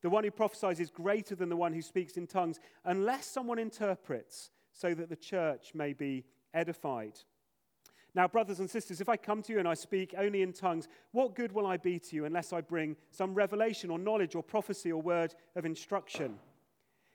The 0.03 0.11
one 0.11 0.25
who 0.25 0.31
prophesies 0.31 0.81
is 0.81 0.91
greater 0.91 1.37
than 1.37 1.49
the 1.49 1.57
one 1.57 1.73
who 1.73 1.83
speaks 1.83 2.17
in 2.17 2.27
tongues, 2.27 2.59
unless 2.85 3.27
someone 3.27 3.59
interprets, 3.59 4.51
so 4.73 4.95
that 4.95 5.09
the 5.09 5.17
church 5.17 5.73
may 5.75 5.93
be 5.93 6.25
edified. 6.53 7.19
Now, 8.15 8.29
brothers 8.29 8.61
and 8.61 8.69
sisters, 8.69 9.01
if 9.01 9.09
I 9.09 9.17
come 9.17 9.43
to 9.43 9.53
you 9.53 9.59
and 9.59 9.69
I 9.69 9.75
speak 9.75 10.15
only 10.19 10.43
in 10.43 10.53
tongues, 10.53 10.89
what 11.13 11.35
good 11.35 11.53
will 11.53 11.67
I 11.67 11.79
be 11.79 11.99
to 11.99 12.17
you 12.17 12.25
unless 12.27 12.53
I 12.53 12.61
bring 12.61 12.97
some 13.11 13.33
revelation 13.33 13.91
or 13.91 13.99
knowledge 13.99 14.35
or 14.35 14.43
prophecy 14.43 14.93
or 14.93 15.01
word 15.01 15.35
of 15.57 15.65
instruction? 15.65 16.39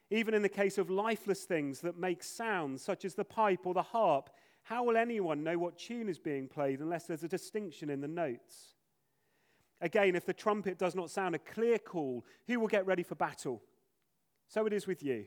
Even 0.10 0.34
in 0.34 0.42
the 0.42 0.50
case 0.50 0.78
of 0.78 0.90
lifeless 0.90 1.44
things 1.44 1.82
that 1.82 2.00
make 2.00 2.24
sounds, 2.24 2.82
such 2.82 3.06
as 3.06 3.14
the 3.14 3.26
pipe 3.26 3.66
or 3.66 3.74
the 3.76 3.84
harp, 3.84 4.32
how 4.68 4.84
will 4.84 4.98
anyone 4.98 5.46
know 5.46 5.58
what 5.58 5.78
tune 5.78 6.10
is 6.10 6.20
being 6.20 6.50
played 6.50 6.82
unless 6.82 7.06
there's 7.06 7.24
a 7.24 7.28
distinction 7.30 7.90
in 7.90 8.02
the 8.02 8.08
notes? 8.08 8.76
Again, 9.80 10.14
if 10.14 10.26
the 10.26 10.34
trumpet 10.34 10.78
does 10.78 10.94
not 10.94 11.10
sound 11.10 11.36
a 11.36 11.40
clear 11.40 11.78
call, 11.78 12.26
who 12.48 12.60
will 12.60 12.68
get 12.68 12.86
ready 12.86 13.04
for 13.04 13.16
battle? 13.16 13.62
So 14.50 14.66
it 14.66 14.74
is 14.74 14.86
with 14.86 15.02
you. 15.02 15.26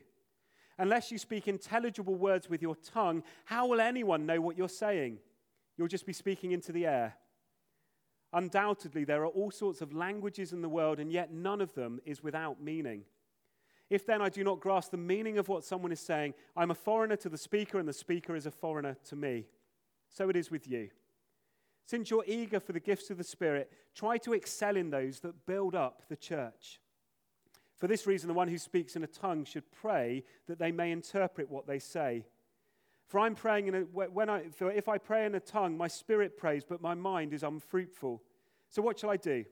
Unless 0.77 1.11
you 1.11 1.17
speak 1.17 1.47
intelligible 1.47 2.13
words 2.13 2.51
with 2.51 2.61
your 2.61 2.75
tongue, 2.75 3.23
how 3.45 3.65
will 3.65 3.81
anyone 3.81 4.27
know 4.27 4.39
what 4.39 4.59
you're 4.59 4.69
saying? 4.69 5.17
You'll 5.75 5.87
just 5.87 6.05
be 6.05 6.13
speaking 6.13 6.51
into 6.51 6.71
the 6.71 6.85
air. 6.85 7.15
Undoubtedly, 8.33 9.05
there 9.05 9.23
are 9.23 9.27
all 9.27 9.49
sorts 9.49 9.81
of 9.81 9.91
languages 9.91 10.53
in 10.53 10.61
the 10.61 10.69
world, 10.69 10.99
and 10.99 11.11
yet 11.11 11.33
none 11.33 11.61
of 11.61 11.73
them 11.73 11.99
is 12.05 12.21
without 12.21 12.61
meaning. 12.61 13.05
If 13.91 14.05
then 14.05 14.21
I 14.21 14.29
do 14.29 14.41
not 14.45 14.61
grasp 14.61 14.91
the 14.91 14.97
meaning 14.97 15.37
of 15.37 15.49
what 15.49 15.65
someone 15.65 15.91
is 15.91 15.99
saying, 15.99 16.33
I'm 16.55 16.71
a 16.71 16.75
foreigner 16.75 17.17
to 17.17 17.27
the 17.27 17.37
speaker, 17.37 17.77
and 17.77 17.85
the 17.85 17.93
speaker 17.93 18.37
is 18.37 18.45
a 18.45 18.51
foreigner 18.51 18.95
to 19.09 19.17
me. 19.17 19.47
So 20.09 20.29
it 20.29 20.37
is 20.37 20.49
with 20.49 20.65
you. 20.65 20.89
Since 21.85 22.09
you're 22.09 22.23
eager 22.25 22.61
for 22.61 22.71
the 22.71 22.79
gifts 22.79 23.09
of 23.09 23.17
the 23.17 23.23
Spirit, 23.25 23.69
try 23.93 24.17
to 24.19 24.31
excel 24.31 24.77
in 24.77 24.91
those 24.91 25.19
that 25.19 25.45
build 25.45 25.75
up 25.75 26.03
the 26.07 26.15
church. 26.15 26.79
For 27.79 27.87
this 27.87 28.07
reason, 28.07 28.29
the 28.29 28.33
one 28.33 28.47
who 28.47 28.57
speaks 28.57 28.95
in 28.95 29.03
a 29.03 29.07
tongue 29.07 29.43
should 29.43 29.69
pray 29.73 30.23
that 30.47 30.57
they 30.57 30.71
may 30.71 30.91
interpret 30.91 31.51
what 31.51 31.67
they 31.67 31.79
say. 31.79 32.23
For 33.09 33.19
I'm 33.19 33.35
praying 33.35 33.67
in 33.67 33.75
a, 33.75 33.79
when 33.81 34.29
I, 34.29 34.43
if 34.57 34.87
I 34.87 34.99
pray 34.99 35.25
in 35.25 35.35
a 35.35 35.41
tongue, 35.41 35.77
my 35.77 35.89
spirit 35.89 36.37
prays, 36.37 36.63
but 36.63 36.81
my 36.81 36.93
mind 36.93 37.33
is 37.33 37.43
unfruitful. 37.43 38.23
So 38.69 38.81
what 38.81 38.99
shall 38.99 39.09
I 39.09 39.17
do? 39.17 39.43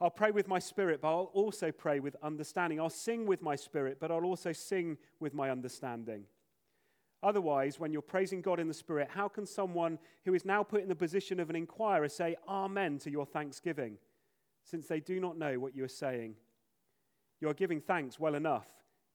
I'll 0.00 0.10
pray 0.10 0.30
with 0.30 0.48
my 0.48 0.58
spirit, 0.58 1.00
but 1.00 1.08
I'll 1.08 1.30
also 1.32 1.70
pray 1.70 2.00
with 2.00 2.16
understanding. 2.22 2.80
I'll 2.80 2.90
sing 2.90 3.26
with 3.26 3.42
my 3.42 3.56
spirit, 3.56 3.98
but 4.00 4.10
I'll 4.10 4.24
also 4.24 4.52
sing 4.52 4.98
with 5.20 5.34
my 5.34 5.50
understanding. 5.50 6.24
Otherwise, 7.22 7.80
when 7.80 7.90
you're 7.90 8.02
praising 8.02 8.42
God 8.42 8.60
in 8.60 8.68
the 8.68 8.74
Spirit, 8.74 9.08
how 9.10 9.28
can 9.28 9.46
someone 9.46 9.98
who 10.26 10.34
is 10.34 10.44
now 10.44 10.62
put 10.62 10.82
in 10.82 10.90
the 10.90 10.94
position 10.94 11.40
of 11.40 11.48
an 11.48 11.56
inquirer 11.56 12.08
say 12.08 12.36
Amen 12.46 12.98
to 12.98 13.10
your 13.10 13.24
thanksgiving, 13.24 13.96
since 14.62 14.86
they 14.86 15.00
do 15.00 15.18
not 15.18 15.38
know 15.38 15.58
what 15.58 15.74
you 15.74 15.84
are 15.84 15.88
saying? 15.88 16.34
You 17.40 17.48
are 17.48 17.54
giving 17.54 17.80
thanks 17.80 18.20
well 18.20 18.34
enough, 18.34 18.66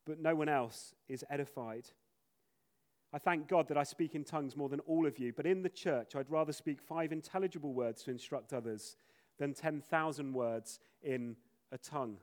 but 0.08 0.20
no 0.20 0.34
one 0.34 0.50
else 0.50 0.96
is 1.08 1.24
edified. 1.30 1.86
I 3.14 3.20
thank 3.20 3.48
God 3.48 3.68
that 3.68 3.78
I 3.78 3.84
speak 3.84 4.16
in 4.16 4.24
tongues 4.24 4.56
more 4.56 4.70
than 4.70 4.80
all 4.82 5.06
of 5.06 5.20
you, 5.20 5.32
but 5.32 5.46
in 5.46 5.62
the 5.62 5.70
church, 5.70 6.16
I'd 6.16 6.32
rather 6.32 6.54
speak 6.54 6.82
five 6.82 7.12
intelligible 7.12 7.74
words 7.74 8.02
to 8.04 8.12
instruct 8.12 8.54
others 8.54 8.96
than 9.40 9.54
10,000 9.54 10.34
words 10.34 10.80
in 11.02 11.36
a 11.72 11.78
tongue. 11.78 12.18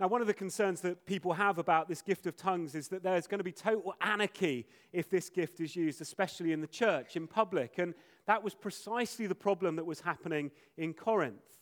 Now, 0.00 0.08
one 0.08 0.22
of 0.22 0.26
the 0.26 0.34
concerns 0.34 0.80
that 0.80 1.04
people 1.04 1.34
have 1.34 1.58
about 1.58 1.86
this 1.86 2.00
gift 2.00 2.26
of 2.26 2.34
tongues 2.34 2.74
is 2.74 2.88
that 2.88 3.02
there's 3.02 3.26
going 3.26 3.38
to 3.38 3.44
be 3.44 3.52
total 3.52 3.94
anarchy 4.00 4.66
if 4.94 5.10
this 5.10 5.28
gift 5.28 5.60
is 5.60 5.76
used, 5.76 6.00
especially 6.00 6.52
in 6.52 6.62
the 6.62 6.66
church, 6.66 7.16
in 7.16 7.26
public. 7.26 7.78
And 7.78 7.92
that 8.26 8.42
was 8.42 8.54
precisely 8.54 9.26
the 9.26 9.34
problem 9.34 9.76
that 9.76 9.84
was 9.84 10.00
happening 10.00 10.50
in 10.78 10.94
Corinth. 10.94 11.58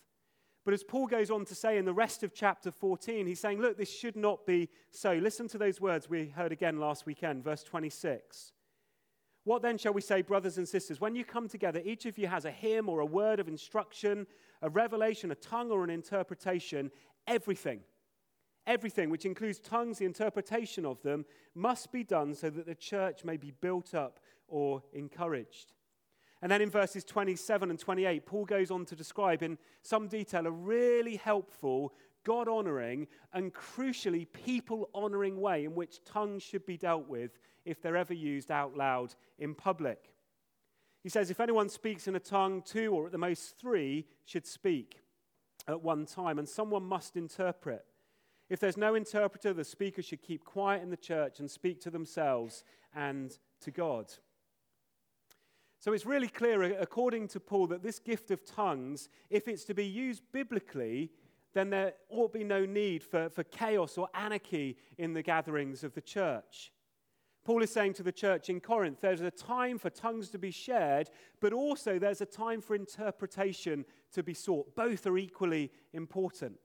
But 0.64 0.74
as 0.74 0.84
Paul 0.84 1.08
goes 1.08 1.32
on 1.32 1.46
to 1.46 1.54
say 1.54 1.78
in 1.78 1.84
the 1.84 1.92
rest 1.92 2.22
of 2.22 2.32
chapter 2.32 2.70
14, 2.70 3.26
he's 3.26 3.40
saying, 3.40 3.60
look, 3.60 3.76
this 3.76 3.92
should 3.92 4.14
not 4.14 4.46
be 4.46 4.68
so. 4.92 5.14
Listen 5.14 5.48
to 5.48 5.58
those 5.58 5.80
words 5.80 6.08
we 6.08 6.26
heard 6.28 6.52
again 6.52 6.78
last 6.78 7.06
weekend, 7.06 7.42
verse 7.42 7.64
26. 7.64 8.52
What 9.48 9.62
then 9.62 9.78
shall 9.78 9.94
we 9.94 10.02
say, 10.02 10.20
brothers 10.20 10.58
and 10.58 10.68
sisters? 10.68 11.00
When 11.00 11.14
you 11.14 11.24
come 11.24 11.48
together, 11.48 11.80
each 11.82 12.04
of 12.04 12.18
you 12.18 12.26
has 12.26 12.44
a 12.44 12.50
hymn 12.50 12.86
or 12.86 13.00
a 13.00 13.06
word 13.06 13.40
of 13.40 13.48
instruction, 13.48 14.26
a 14.60 14.68
revelation, 14.68 15.30
a 15.30 15.34
tongue 15.34 15.70
or 15.70 15.84
an 15.84 15.88
interpretation. 15.88 16.90
Everything, 17.26 17.80
everything, 18.66 19.08
which 19.08 19.24
includes 19.24 19.58
tongues, 19.58 20.00
the 20.00 20.04
interpretation 20.04 20.84
of 20.84 21.00
them, 21.00 21.24
must 21.54 21.90
be 21.90 22.04
done 22.04 22.34
so 22.34 22.50
that 22.50 22.66
the 22.66 22.74
church 22.74 23.24
may 23.24 23.38
be 23.38 23.50
built 23.50 23.94
up 23.94 24.20
or 24.48 24.82
encouraged. 24.92 25.72
And 26.42 26.52
then 26.52 26.60
in 26.60 26.68
verses 26.68 27.02
27 27.02 27.70
and 27.70 27.78
28, 27.78 28.26
Paul 28.26 28.44
goes 28.44 28.70
on 28.70 28.84
to 28.84 28.94
describe 28.94 29.42
in 29.42 29.56
some 29.80 30.08
detail 30.08 30.46
a 30.46 30.50
really 30.50 31.16
helpful, 31.16 31.94
God 32.24 32.48
honoring, 32.48 33.06
and 33.32 33.52
crucially 33.52 34.26
people 34.32 34.90
honoring 34.94 35.40
way 35.40 35.64
in 35.64 35.74
which 35.74 36.04
tongues 36.04 36.42
should 36.42 36.66
be 36.66 36.76
dealt 36.76 37.08
with 37.08 37.38
if 37.64 37.80
they're 37.80 37.96
ever 37.96 38.14
used 38.14 38.50
out 38.50 38.76
loud 38.76 39.14
in 39.38 39.54
public. 39.54 40.12
He 41.02 41.08
says, 41.08 41.30
If 41.30 41.40
anyone 41.40 41.68
speaks 41.68 42.08
in 42.08 42.16
a 42.16 42.20
tongue, 42.20 42.62
two 42.62 42.92
or 42.92 43.06
at 43.06 43.12
the 43.12 43.18
most 43.18 43.58
three 43.58 44.06
should 44.24 44.46
speak 44.46 45.00
at 45.66 45.82
one 45.82 46.06
time, 46.06 46.38
and 46.38 46.48
someone 46.48 46.84
must 46.84 47.16
interpret. 47.16 47.84
If 48.48 48.60
there's 48.60 48.78
no 48.78 48.94
interpreter, 48.94 49.52
the 49.52 49.64
speaker 49.64 50.02
should 50.02 50.22
keep 50.22 50.44
quiet 50.44 50.82
in 50.82 50.90
the 50.90 50.96
church 50.96 51.38
and 51.38 51.50
speak 51.50 51.80
to 51.82 51.90
themselves 51.90 52.64
and 52.94 53.36
to 53.60 53.70
God. 53.70 54.12
So 55.80 55.92
it's 55.92 56.06
really 56.06 56.28
clear, 56.28 56.62
according 56.62 57.28
to 57.28 57.40
Paul, 57.40 57.68
that 57.68 57.82
this 57.82 57.98
gift 57.98 58.30
of 58.30 58.44
tongues, 58.44 59.08
if 59.30 59.46
it's 59.46 59.64
to 59.64 59.74
be 59.74 59.86
used 59.86 60.22
biblically, 60.32 61.10
then 61.58 61.70
there 61.70 61.94
ought 62.08 62.32
be 62.32 62.44
no 62.44 62.64
need 62.64 63.02
for, 63.02 63.28
for 63.28 63.42
chaos 63.42 63.98
or 63.98 64.08
anarchy 64.14 64.76
in 64.96 65.12
the 65.12 65.22
gatherings 65.22 65.82
of 65.82 65.92
the 65.94 66.00
church. 66.00 66.72
Paul 67.44 67.62
is 67.62 67.72
saying 67.72 67.94
to 67.94 68.02
the 68.02 68.12
church 68.12 68.50
in 68.50 68.60
Corinth 68.60 69.00
there's 69.00 69.22
a 69.22 69.30
time 69.30 69.78
for 69.78 69.90
tongues 69.90 70.28
to 70.30 70.38
be 70.38 70.50
shared, 70.50 71.10
but 71.40 71.52
also 71.52 71.98
there's 71.98 72.20
a 72.20 72.26
time 72.26 72.60
for 72.60 72.74
interpretation 72.74 73.84
to 74.12 74.22
be 74.22 74.34
sought. 74.34 74.76
Both 74.76 75.06
are 75.06 75.18
equally 75.18 75.72
important. 75.92 76.58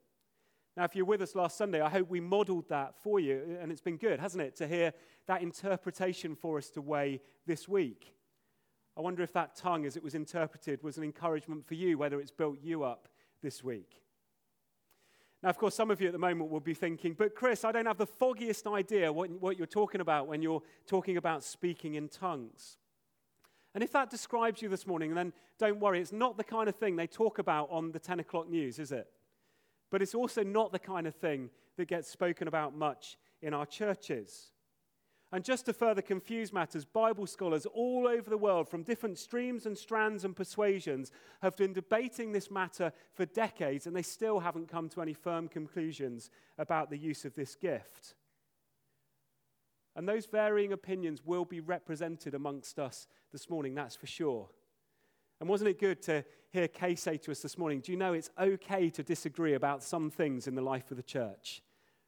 Now, 0.76 0.84
if 0.84 0.96
you're 0.96 1.06
with 1.06 1.22
us 1.22 1.36
last 1.36 1.58
Sunday, 1.58 1.82
I 1.82 1.90
hope 1.90 2.10
we 2.10 2.20
modeled 2.20 2.68
that 2.70 2.96
for 3.02 3.20
you, 3.20 3.58
and 3.62 3.72
it's 3.72 3.82
been 3.82 3.98
good, 3.98 4.20
hasn't 4.20 4.44
it, 4.44 4.56
to 4.58 4.68
hear 4.68 4.92
that 5.28 5.42
interpretation 5.42 6.36
for 6.36 6.58
us 6.58 6.70
to 6.72 6.82
weigh 6.82 7.22
this 7.46 7.68
week. 7.68 8.14
I 8.98 9.02
wonder 9.02 9.24
if 9.24 9.34
that 9.34 9.56
tongue, 9.56 9.86
as 9.86 9.96
it 9.96 10.04
was 10.04 10.16
interpreted, 10.16 10.84
was 10.84 10.98
an 10.98 11.04
encouragement 11.04 11.66
for 11.66 11.76
you, 11.76 11.98
whether 11.98 12.20
it's 12.20 12.32
built 12.32 12.58
you 12.62 12.84
up 12.84 13.08
this 13.42 13.64
week. 13.64 14.03
Now, 15.44 15.50
of 15.50 15.58
course, 15.58 15.76
some 15.76 15.92
of 15.92 16.00
you 16.00 16.08
at 16.08 16.14
the 16.14 16.20
moment 16.20 16.50
will 16.50 16.62
be 16.62 16.74
thinking, 16.74 17.16
but 17.18 17.36
Chris, 17.36 17.66
I 17.66 17.74
don't 17.74 17.86
have 17.86 17.98
the 17.98 18.08
foggiest 18.08 18.66
idea 18.66 19.12
what, 19.12 19.30
what 19.42 19.58
you're 19.58 19.68
talking 19.68 20.00
about 20.00 20.26
when 20.26 20.42
you're 20.42 20.64
talking 20.88 21.18
about 21.18 21.44
speaking 21.44 21.96
in 21.96 22.08
tongues. 22.08 22.78
And 23.76 23.84
if 23.84 23.92
that 23.92 24.10
describes 24.10 24.62
you 24.62 24.70
this 24.70 24.88
morning, 24.88 25.14
then 25.16 25.34
don't 25.60 25.82
worry, 25.82 26.00
it's 26.00 26.14
not 26.14 26.38
the 26.38 26.46
kind 26.46 26.70
of 26.70 26.76
thing 26.76 26.96
they 26.96 27.08
talk 27.08 27.40
about 27.40 27.68
on 27.72 27.92
the 27.92 28.00
10 28.00 28.22
o'clock 28.22 28.50
news, 28.50 28.80
is 28.80 28.94
it? 28.94 29.08
But 29.92 30.02
it's 30.02 30.16
also 30.16 30.44
not 30.44 30.72
the 30.72 30.80
kind 30.80 31.08
of 31.08 31.16
thing 31.16 31.50
that 31.76 31.90
gets 31.90 32.08
spoken 32.08 32.48
about 32.48 32.74
much 32.74 33.18
in 33.42 33.54
our 33.54 33.66
churches. 33.66 34.53
And 35.34 35.44
just 35.44 35.66
to 35.66 35.74
further 35.74 36.04
confuse 36.04 36.54
matters, 36.54 36.86
Bible 36.86 37.26
scholars 37.26 37.66
all 37.66 38.08
over 38.08 38.30
the 38.30 38.38
world, 38.38 38.70
from 38.70 38.84
different 38.84 39.18
streams 39.18 39.66
and 39.66 39.76
strands 39.76 40.26
and 40.26 40.36
persuasions, 40.36 41.12
have 41.42 41.58
been 41.58 41.74
debating 41.74 42.32
this 42.32 42.52
matter 42.52 42.94
for 43.16 43.26
decades, 43.26 43.88
and 43.88 43.96
they 43.96 44.04
still 44.04 44.40
haven't 44.40 44.70
come 44.70 44.90
to 44.90 45.02
any 45.02 45.14
firm 45.16 45.48
conclusions 45.48 46.30
about 46.60 46.92
the 46.92 47.00
use 47.00 47.26
of 47.26 47.34
this 47.34 47.56
gift. 47.56 48.14
And 49.96 50.08
those 50.08 50.28
varying 50.28 50.72
opinions 50.72 51.26
will 51.26 51.46
be 51.46 51.62
represented 51.62 52.36
amongst 52.36 52.78
us 52.78 53.08
this 53.32 53.50
morning, 53.50 53.74
that's 53.74 53.96
for 53.96 54.08
sure. 54.08 54.50
And 55.40 55.50
wasn't 55.50 55.72
it 55.72 55.80
good 55.80 56.04
to 56.04 56.24
hear 56.52 56.68
Kay 56.68 56.94
say 56.94 57.18
to 57.18 57.32
us 57.32 57.42
this 57.42 57.58
morning, 57.58 57.80
Do 57.80 57.92
you 57.92 57.98
know 57.98 58.14
it's 58.14 58.30
okay 58.40 58.92
to 58.92 59.02
disagree 59.02 59.56
about 59.56 59.82
some 59.82 60.12
things 60.12 60.46
in 60.46 60.54
the 60.54 60.62
life 60.62 60.92
of 60.92 60.98
the 60.98 61.02
church? 61.02 61.64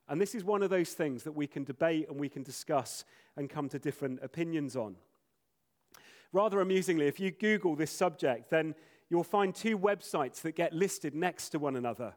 And 0.08 0.22
this 0.22 0.36
is 0.36 0.44
one 0.44 0.62
of 0.62 0.70
those 0.70 0.94
things 0.94 1.24
that 1.24 1.32
we 1.32 1.48
can 1.48 1.64
debate 1.64 2.10
and 2.10 2.20
we 2.20 2.30
can 2.30 2.44
discuss 2.44 3.06
and 3.36 3.50
come 3.50 3.70
to 3.70 3.80
different 3.80 4.20
opinions 4.22 4.76
on. 4.76 4.96
Rather 6.32 6.62
amusingly, 6.62 7.08
if 7.08 7.20
you 7.20 7.32
Google 7.32 7.76
this 7.76 7.92
subject, 7.92 8.50
then 8.50 8.76
you'll 9.10 9.24
find 9.24 9.56
two 9.56 9.78
websites 9.78 10.42
that 10.42 10.56
get 10.56 10.74
listed 10.74 11.16
next 11.16 11.50
to 11.50 11.60
one 11.60 11.76
another. 11.76 12.14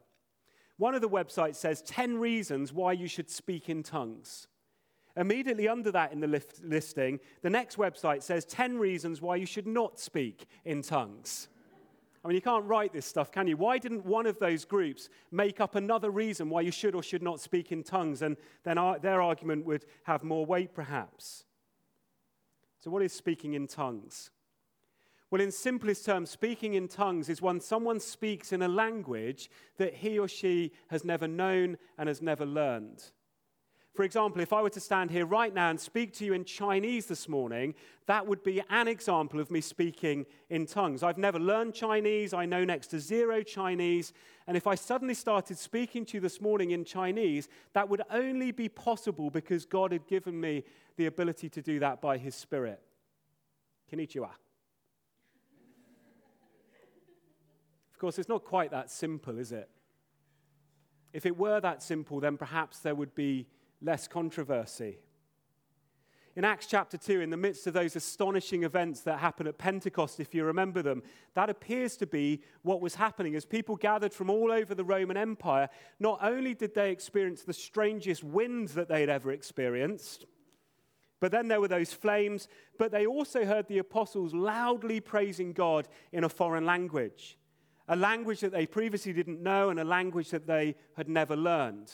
One 0.77 0.95
of 0.95 1.01
the 1.01 1.09
websites 1.09 1.55
says 1.55 1.81
10 1.81 2.17
reasons 2.17 2.71
why 2.71 2.93
you 2.93 3.07
should 3.07 3.29
speak 3.29 3.69
in 3.69 3.83
tongues. 3.83 4.47
Immediately 5.17 5.67
under 5.67 5.91
that 5.91 6.13
in 6.13 6.21
the 6.21 6.41
listing, 6.63 7.19
the 7.41 7.49
next 7.49 7.77
website 7.77 8.23
says 8.23 8.45
10 8.45 8.77
reasons 8.77 9.21
why 9.21 9.35
you 9.35 9.45
should 9.45 9.67
not 9.67 9.99
speak 9.99 10.45
in 10.63 10.81
tongues. 10.81 11.49
I 12.23 12.27
mean, 12.27 12.35
you 12.35 12.41
can't 12.41 12.65
write 12.65 12.91
this 12.91 13.05
stuff, 13.05 13.31
can 13.31 13.47
you? 13.47 13.55
Why 13.55 13.77
didn't 13.77 14.05
one 14.05 14.25
of 14.25 14.39
those 14.39 14.65
groups 14.65 15.09
make 15.31 15.61
up 15.61 15.75
another 15.75 16.11
reason 16.11 16.49
why 16.49 16.61
you 16.61 16.71
should 16.71 16.93
or 16.93 17.01
should 17.01 17.23
not 17.23 17.39
speak 17.39 17.71
in 17.71 17.81
tongues? 17.83 18.21
And 18.21 18.35
then 18.63 18.77
our, 18.77 18.99
their 18.99 19.21
argument 19.21 19.65
would 19.65 19.85
have 20.03 20.23
more 20.23 20.45
weight, 20.45 20.73
perhaps. 20.73 21.45
So, 22.79 22.91
what 22.91 23.03
is 23.03 23.13
speaking 23.13 23.53
in 23.53 23.67
tongues? 23.67 24.31
Well, 25.31 25.41
in 25.41 25.51
simplest 25.51 26.05
terms, 26.05 26.29
speaking 26.29 26.73
in 26.73 26.87
tongues 26.87 27.29
is 27.29 27.41
when 27.41 27.59
someone 27.59 27.99
speaks 27.99 28.51
in 28.51 28.63
a 28.63 28.67
language 28.67 29.49
that 29.77 29.93
he 29.93 30.17
or 30.17 30.27
she 30.27 30.73
has 30.89 31.05
never 31.05 31.27
known 31.27 31.77
and 31.97 32.07
has 32.09 32.21
never 32.21 32.45
learned. 32.45 33.03
For 33.99 34.05
example, 34.05 34.39
if 34.39 34.53
I 34.53 34.61
were 34.61 34.69
to 34.69 34.79
stand 34.79 35.11
here 35.11 35.25
right 35.25 35.53
now 35.53 35.69
and 35.69 35.77
speak 35.77 36.13
to 36.13 36.25
you 36.25 36.31
in 36.31 36.45
Chinese 36.45 37.07
this 37.07 37.27
morning, 37.27 37.75
that 38.05 38.25
would 38.25 38.41
be 38.43 38.61
an 38.69 38.87
example 38.87 39.41
of 39.41 39.51
me 39.51 39.59
speaking 39.59 40.25
in 40.49 40.65
tongues. 40.67 41.03
I've 41.03 41.17
never 41.17 41.37
learned 41.37 41.73
Chinese, 41.73 42.33
I 42.33 42.45
know 42.45 42.63
next 42.63 42.87
to 42.91 42.99
zero 43.01 43.43
Chinese, 43.43 44.13
and 44.47 44.55
if 44.55 44.67
I 44.67 44.75
suddenly 44.75 45.13
started 45.13 45.57
speaking 45.57 46.05
to 46.05 46.13
you 46.13 46.21
this 46.21 46.39
morning 46.39 46.71
in 46.71 46.85
Chinese, 46.85 47.49
that 47.73 47.89
would 47.89 48.01
only 48.09 48.51
be 48.51 48.69
possible 48.69 49.29
because 49.29 49.65
God 49.65 49.91
had 49.91 50.07
given 50.07 50.39
me 50.39 50.63
the 50.95 51.07
ability 51.07 51.49
to 51.49 51.61
do 51.61 51.79
that 51.79 51.99
by 51.99 52.17
His 52.17 52.35
Spirit. 52.35 52.79
Konnichiwa. 53.91 54.29
of 57.91 57.99
course, 57.99 58.17
it's 58.17 58.29
not 58.29 58.45
quite 58.45 58.71
that 58.71 58.89
simple, 58.89 59.37
is 59.37 59.51
it? 59.51 59.69
If 61.11 61.25
it 61.25 61.37
were 61.37 61.59
that 61.59 61.83
simple, 61.83 62.21
then 62.21 62.37
perhaps 62.37 62.79
there 62.79 62.95
would 62.95 63.13
be 63.13 63.45
less 63.81 64.07
controversy. 64.07 64.99
In 66.35 66.45
Acts 66.45 66.67
chapter 66.67 66.97
2, 66.97 67.21
in 67.21 67.31
the 67.31 67.37
midst 67.37 67.67
of 67.67 67.73
those 67.73 67.95
astonishing 67.95 68.63
events 68.63 69.01
that 69.01 69.19
happen 69.19 69.47
at 69.47 69.57
Pentecost, 69.57 70.19
if 70.19 70.33
you 70.33 70.45
remember 70.45 70.81
them, 70.81 71.03
that 71.33 71.49
appears 71.49 71.97
to 71.97 72.07
be 72.07 72.41
what 72.61 72.81
was 72.81 72.95
happening. 72.95 73.35
As 73.35 73.45
people 73.45 73.75
gathered 73.75 74.13
from 74.13 74.29
all 74.29 74.51
over 74.51 74.73
the 74.73 74.85
Roman 74.85 75.17
Empire, 75.17 75.67
not 75.99 76.19
only 76.21 76.53
did 76.53 76.75
they 76.75 76.91
experience 76.91 77.41
the 77.41 77.51
strangest 77.51 78.23
wind 78.23 78.69
that 78.69 78.87
they 78.87 79.01
had 79.01 79.09
ever 79.09 79.31
experienced, 79.31 80.25
but 81.19 81.31
then 81.31 81.47
there 81.47 81.59
were 81.59 81.67
those 81.67 81.91
flames, 81.91 82.47
but 82.77 82.91
they 82.91 83.05
also 83.05 83.43
heard 83.43 83.67
the 83.67 83.79
apostles 83.79 84.33
loudly 84.33 85.01
praising 85.01 85.51
God 85.51 85.87
in 86.13 86.23
a 86.23 86.29
foreign 86.29 86.65
language, 86.65 87.37
a 87.87 87.95
language 87.95 88.39
that 88.41 88.53
they 88.53 88.65
previously 88.65 89.11
didn't 89.11 89.43
know 89.43 89.69
and 89.71 89.79
a 89.79 89.83
language 89.83 90.29
that 90.29 90.47
they 90.47 90.75
had 90.95 91.09
never 91.09 91.35
learned. 91.35 91.91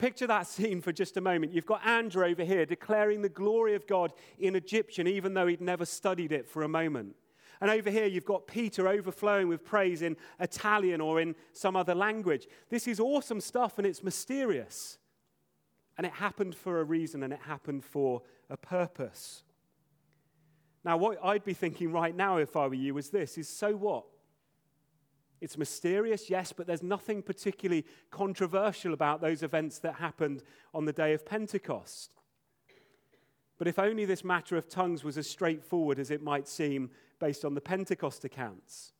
Picture 0.00 0.26
that 0.28 0.46
scene 0.46 0.80
for 0.80 0.92
just 0.92 1.18
a 1.18 1.20
moment. 1.20 1.52
You've 1.52 1.66
got 1.66 1.86
Andrew 1.86 2.24
over 2.24 2.42
here 2.42 2.64
declaring 2.64 3.20
the 3.20 3.28
glory 3.28 3.74
of 3.74 3.86
God 3.86 4.14
in 4.38 4.56
Egyptian, 4.56 5.06
even 5.06 5.34
though 5.34 5.46
he'd 5.46 5.60
never 5.60 5.84
studied 5.84 6.32
it 6.32 6.48
for 6.48 6.62
a 6.62 6.68
moment. 6.68 7.16
And 7.60 7.70
over 7.70 7.90
here, 7.90 8.06
you've 8.06 8.24
got 8.24 8.46
Peter 8.46 8.88
overflowing 8.88 9.46
with 9.46 9.62
praise 9.62 10.00
in 10.00 10.16
Italian 10.38 11.02
or 11.02 11.20
in 11.20 11.34
some 11.52 11.76
other 11.76 11.94
language. 11.94 12.48
This 12.70 12.88
is 12.88 12.98
awesome 12.98 13.42
stuff 13.42 13.76
and 13.76 13.86
it's 13.86 14.02
mysterious. 14.02 14.96
And 15.98 16.06
it 16.06 16.14
happened 16.14 16.54
for 16.54 16.80
a 16.80 16.84
reason 16.84 17.22
and 17.22 17.30
it 17.30 17.40
happened 17.40 17.84
for 17.84 18.22
a 18.48 18.56
purpose. 18.56 19.42
Now, 20.82 20.96
what 20.96 21.18
I'd 21.22 21.44
be 21.44 21.52
thinking 21.52 21.92
right 21.92 22.16
now 22.16 22.38
if 22.38 22.56
I 22.56 22.66
were 22.68 22.74
you 22.74 22.96
is 22.96 23.10
this 23.10 23.36
is 23.36 23.50
so 23.50 23.76
what? 23.76 24.06
It's 25.40 25.56
mysterious, 25.56 26.28
yes, 26.28 26.52
but 26.52 26.66
there's 26.66 26.82
nothing 26.82 27.22
particularly 27.22 27.86
controversial 28.10 28.92
about 28.92 29.20
those 29.20 29.42
events 29.42 29.78
that 29.78 29.94
happened 29.94 30.42
on 30.74 30.84
the 30.84 30.92
day 30.92 31.14
of 31.14 31.24
Pentecost. 31.24 32.12
But 33.58 33.68
if 33.68 33.78
only 33.78 34.04
this 34.04 34.24
matter 34.24 34.56
of 34.56 34.68
tongues 34.68 35.04
was 35.04 35.18
as 35.18 35.28
straightforward 35.28 35.98
as 35.98 36.10
it 36.10 36.22
might 36.22 36.48
seem 36.48 36.90
based 37.18 37.44
on 37.44 37.54
the 37.54 37.60
Pentecost 37.60 38.24
accounts. 38.24 38.92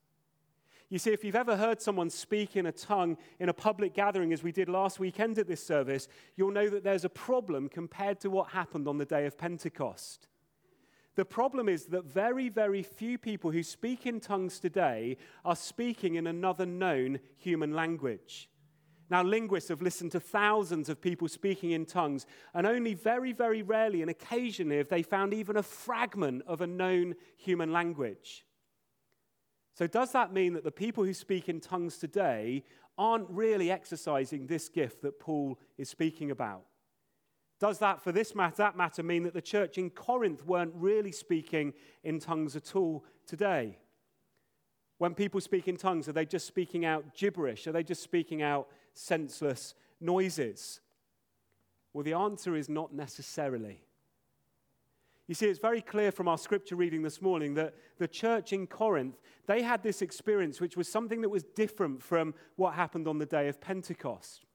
You 0.91 0.99
see, 0.99 1.13
if 1.13 1.25
you've 1.25 1.37
ever 1.37 1.57
heard 1.57 1.81
someone 1.81 2.11
speak 2.11 2.57
in 2.57 2.67
a 2.67 2.73
tongue 2.73 3.17
in 3.39 3.49
a 3.49 3.55
public 3.55 3.95
gathering, 3.95 4.33
as 4.33 4.43
we 4.43 4.51
did 4.51 4.69
last 4.69 4.99
weekend 4.99 5.39
at 5.39 5.47
this 5.47 5.65
service, 5.65 6.09
you'll 6.37 6.51
know 6.51 6.69
that 6.69 6.83
there's 6.83 7.05
a 7.05 7.09
problem 7.09 7.69
compared 7.69 8.19
to 8.21 8.31
what 8.31 8.51
happened 8.51 8.89
on 8.89 8.99
the 8.99 9.05
day 9.05 9.25
of 9.25 9.39
Pentecost. 9.39 10.27
The 11.17 11.25
problem 11.25 11.69
is 11.69 11.87
that 11.87 12.05
very, 12.05 12.49
very 12.49 12.83
few 12.83 13.19
people 13.19 13.51
who 13.51 13.63
speak 13.63 14.07
in 14.07 14.21
tongues 14.21 14.61
today 14.61 15.17
are 15.45 15.57
speaking 15.57 16.15
in 16.15 16.27
another 16.27 16.65
known 16.67 17.19
human 17.37 17.75
language. 17.75 18.49
Now, 19.11 19.25
linguists 19.25 19.71
have 19.71 19.83
listened 19.83 20.13
to 20.13 20.21
thousands 20.21 20.89
of 20.89 21.01
people 21.01 21.27
speaking 21.27 21.73
in 21.73 21.85
tongues, 21.85 22.27
and 22.55 22.65
only 22.65 22.95
very, 22.95 23.33
very 23.33 23.61
rarely 23.61 24.03
and 24.03 24.11
occasionally 24.11 24.77
have 24.77 24.89
they 24.89 25.03
found 25.03 25.35
even 25.35 25.57
a 25.57 25.65
fragment 25.65 26.43
of 26.47 26.61
a 26.61 26.67
known 26.67 27.17
human 27.37 27.73
language. 27.73 28.47
So, 29.75 29.89
does 29.89 30.13
that 30.13 30.33
mean 30.33 30.53
that 30.53 30.63
the 30.63 30.71
people 30.71 31.03
who 31.03 31.13
speak 31.13 31.49
in 31.49 31.61
tongues 31.61 31.99
today 31.99 32.63
aren't 32.97 33.29
really 33.31 33.71
exercising 33.71 34.47
this 34.47 34.69
gift 34.69 35.03
that 35.03 35.19
Paul 35.19 35.59
is 35.77 35.89
speaking 35.89 36.31
about? 36.31 36.67
Does 37.61 37.79
that, 37.79 38.03
for 38.03 38.11
this 38.11 38.35
matter, 38.35 38.57
that 38.57 38.77
matter, 38.77 39.03
mean 39.03 39.23
that 39.25 39.35
the 39.35 39.43
church 39.43 39.77
in 39.77 39.91
Corinth 39.91 40.47
weren't 40.47 40.73
really 40.75 41.13
speaking 41.13 41.75
in 42.03 42.19
tongues 42.19 42.57
at 42.57 42.75
all 42.75 43.05
today? 43.27 43.79
When 44.97 45.15
people 45.15 45.43
speak 45.43 45.69
in 45.69 45.77
tongues, 45.77 46.09
are 46.09 46.13
they 46.13 46.25
just 46.25 46.47
speaking 46.47 46.87
out 46.87 47.15
gibberish? 47.15 47.67
Are 47.67 47.73
they 47.73 47.83
just 47.83 48.03
speaking 48.03 48.41
out 48.41 48.69
senseless 48.95 49.75
noises? 50.01 50.81
Well, 51.93 52.03
the 52.03 52.15
answer 52.15 52.57
is 52.57 52.71
not 52.71 52.95
necessarily. 52.95 53.83
You 55.27 55.35
see, 55.35 55.47
it's 55.47 55.61
very 55.61 55.83
clear 55.83 56.11
from 56.11 56.29
our 56.29 56.39
scripture 56.39 56.77
reading 56.77 57.03
this 57.03 57.21
morning 57.21 57.55
that 57.55 57.75
the 57.99 58.09
church 58.09 58.55
in 58.55 58.67
Corinth, 58.67 59.21
they 59.47 59.63
had 59.63 59.83
this 59.83 60.01
experience 60.01 60.61
which 60.61 60.79
was 60.79 60.89
something 60.89 61.21
that 61.21 61.29
was 61.29 61.45
different 61.45 62.03
from 62.03 62.35
what 62.57 62.75
happened 62.75 63.07
on 63.07 63.19
the 63.19 63.27
day 63.27 63.49
of 63.49 63.61
Pentecost. 63.61 64.47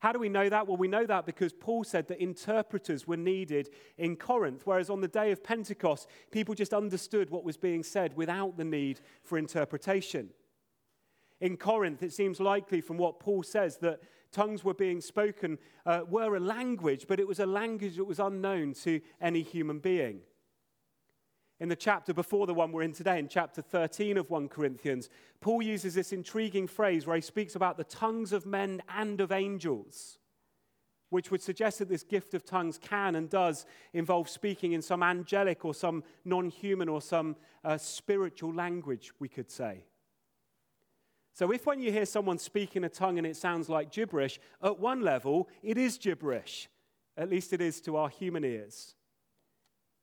How 0.00 0.12
do 0.12 0.18
we 0.18 0.28
know 0.28 0.48
that? 0.48 0.66
Well, 0.66 0.76
we 0.76 0.88
know 0.88 1.06
that 1.06 1.26
because 1.26 1.52
Paul 1.52 1.84
said 1.84 2.08
that 2.08 2.22
interpreters 2.22 3.06
were 3.06 3.16
needed 3.16 3.70
in 3.96 4.16
Corinth, 4.16 4.62
whereas 4.64 4.90
on 4.90 5.00
the 5.00 5.08
day 5.08 5.32
of 5.32 5.42
Pentecost, 5.42 6.08
people 6.30 6.54
just 6.54 6.74
understood 6.74 7.30
what 7.30 7.44
was 7.44 7.56
being 7.56 7.82
said 7.82 8.16
without 8.16 8.56
the 8.56 8.64
need 8.64 9.00
for 9.22 9.38
interpretation. 9.38 10.30
In 11.40 11.56
Corinth, 11.56 12.02
it 12.02 12.12
seems 12.12 12.40
likely 12.40 12.80
from 12.80 12.96
what 12.96 13.20
Paul 13.20 13.42
says 13.42 13.78
that 13.78 14.00
tongues 14.32 14.64
were 14.64 14.74
being 14.74 15.00
spoken 15.00 15.58
uh, 15.86 16.02
were 16.08 16.36
a 16.36 16.40
language, 16.40 17.06
but 17.08 17.20
it 17.20 17.28
was 17.28 17.40
a 17.40 17.46
language 17.46 17.96
that 17.96 18.04
was 18.04 18.18
unknown 18.18 18.74
to 18.74 19.00
any 19.20 19.42
human 19.42 19.78
being. 19.78 20.20
In 21.64 21.70
the 21.70 21.76
chapter 21.76 22.12
before 22.12 22.46
the 22.46 22.52
one 22.52 22.72
we're 22.72 22.82
in 22.82 22.92
today, 22.92 23.18
in 23.18 23.26
chapter 23.26 23.62
13 23.62 24.18
of 24.18 24.28
1 24.28 24.50
Corinthians, 24.50 25.08
Paul 25.40 25.62
uses 25.62 25.94
this 25.94 26.12
intriguing 26.12 26.66
phrase 26.66 27.06
where 27.06 27.16
he 27.16 27.22
speaks 27.22 27.54
about 27.54 27.78
the 27.78 27.84
tongues 27.84 28.34
of 28.34 28.44
men 28.44 28.82
and 28.86 29.18
of 29.22 29.32
angels, 29.32 30.18
which 31.08 31.30
would 31.30 31.40
suggest 31.40 31.78
that 31.78 31.88
this 31.88 32.02
gift 32.02 32.34
of 32.34 32.44
tongues 32.44 32.76
can 32.76 33.14
and 33.14 33.30
does 33.30 33.64
involve 33.94 34.28
speaking 34.28 34.72
in 34.72 34.82
some 34.82 35.02
angelic 35.02 35.64
or 35.64 35.72
some 35.72 36.04
non 36.22 36.50
human 36.50 36.86
or 36.86 37.00
some 37.00 37.34
uh, 37.64 37.78
spiritual 37.78 38.52
language, 38.52 39.12
we 39.18 39.30
could 39.30 39.50
say. 39.50 39.86
So, 41.32 41.50
if 41.50 41.64
when 41.64 41.80
you 41.80 41.90
hear 41.90 42.04
someone 42.04 42.36
speak 42.36 42.76
in 42.76 42.84
a 42.84 42.90
tongue 42.90 43.16
and 43.16 43.26
it 43.26 43.38
sounds 43.38 43.70
like 43.70 43.90
gibberish, 43.90 44.38
at 44.62 44.78
one 44.78 45.00
level, 45.00 45.48
it 45.62 45.78
is 45.78 45.96
gibberish. 45.96 46.68
At 47.16 47.30
least 47.30 47.54
it 47.54 47.62
is 47.62 47.80
to 47.80 47.96
our 47.96 48.10
human 48.10 48.44
ears. 48.44 48.96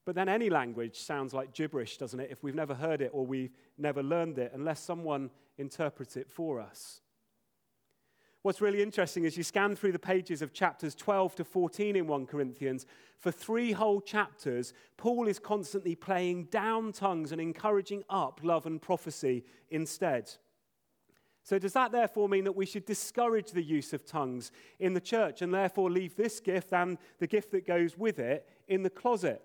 But 0.04 0.14
then 0.14 0.28
any 0.28 0.50
language 0.50 0.98
sounds 0.98 1.32
like 1.32 1.54
gibberish, 1.54 1.96
doesn't 1.96 2.18
it, 2.18 2.30
if 2.30 2.42
we've 2.42 2.54
never 2.54 2.74
heard 2.74 3.00
it 3.00 3.10
or 3.12 3.24
we've 3.24 3.54
never 3.78 4.02
learned 4.02 4.38
it, 4.38 4.52
unless 4.54 4.80
someone 4.80 5.30
interprets 5.58 6.16
it 6.16 6.28
for 6.28 6.60
us. 6.60 7.00
What's 8.42 8.60
really 8.60 8.82
interesting 8.82 9.22
is 9.22 9.36
you 9.36 9.44
scan 9.44 9.76
through 9.76 9.92
the 9.92 10.00
pages 10.00 10.42
of 10.42 10.52
chapters 10.52 10.96
12 10.96 11.36
to 11.36 11.44
14 11.44 11.94
in 11.94 12.08
1 12.08 12.26
Corinthians. 12.26 12.86
For 13.20 13.30
three 13.30 13.70
whole 13.70 14.00
chapters, 14.00 14.72
Paul 14.96 15.28
is 15.28 15.38
constantly 15.38 15.94
playing 15.94 16.46
down 16.46 16.90
tongues 16.90 17.30
and 17.30 17.40
encouraging 17.40 18.02
up 18.10 18.40
love 18.42 18.66
and 18.66 18.82
prophecy 18.82 19.44
instead. 19.70 20.28
So, 21.44 21.58
does 21.58 21.72
that 21.74 21.92
therefore 21.92 22.28
mean 22.28 22.44
that 22.44 22.56
we 22.56 22.66
should 22.66 22.84
discourage 22.84 23.52
the 23.52 23.62
use 23.62 23.92
of 23.92 24.04
tongues 24.04 24.50
in 24.80 24.94
the 24.94 25.00
church 25.00 25.42
and 25.42 25.54
therefore 25.54 25.90
leave 25.90 26.16
this 26.16 26.40
gift 26.40 26.72
and 26.72 26.98
the 27.20 27.26
gift 27.28 27.52
that 27.52 27.66
goes 27.66 27.96
with 27.96 28.18
it 28.18 28.48
in 28.66 28.82
the 28.82 28.90
closet? 28.90 29.42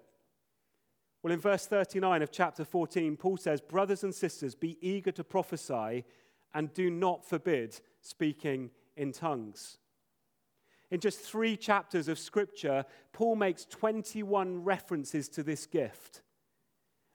Well, 1.27 1.33
in 1.33 1.41
verse 1.41 1.65
39 1.65 2.21
of 2.21 2.31
chapter 2.31 2.63
14, 2.63 3.17
Paul 3.17 3.35
says, 3.35 3.59
Brothers 3.59 4.05
and 4.05 4.15
sisters, 4.15 4.55
be 4.55 4.77
eager 4.79 5.11
to 5.11 5.25
prophesy 5.25 6.05
and 6.53 6.73
do 6.73 6.89
not 6.89 7.25
forbid 7.25 7.77
speaking 7.99 8.69
in 8.95 9.11
tongues. 9.11 9.77
In 10.89 11.01
just 11.01 11.19
three 11.19 11.57
chapters 11.57 12.07
of 12.07 12.17
scripture, 12.17 12.85
Paul 13.11 13.35
makes 13.35 13.65
21 13.65 14.63
references 14.63 15.27
to 15.27 15.43
this 15.43 15.65
gift. 15.65 16.21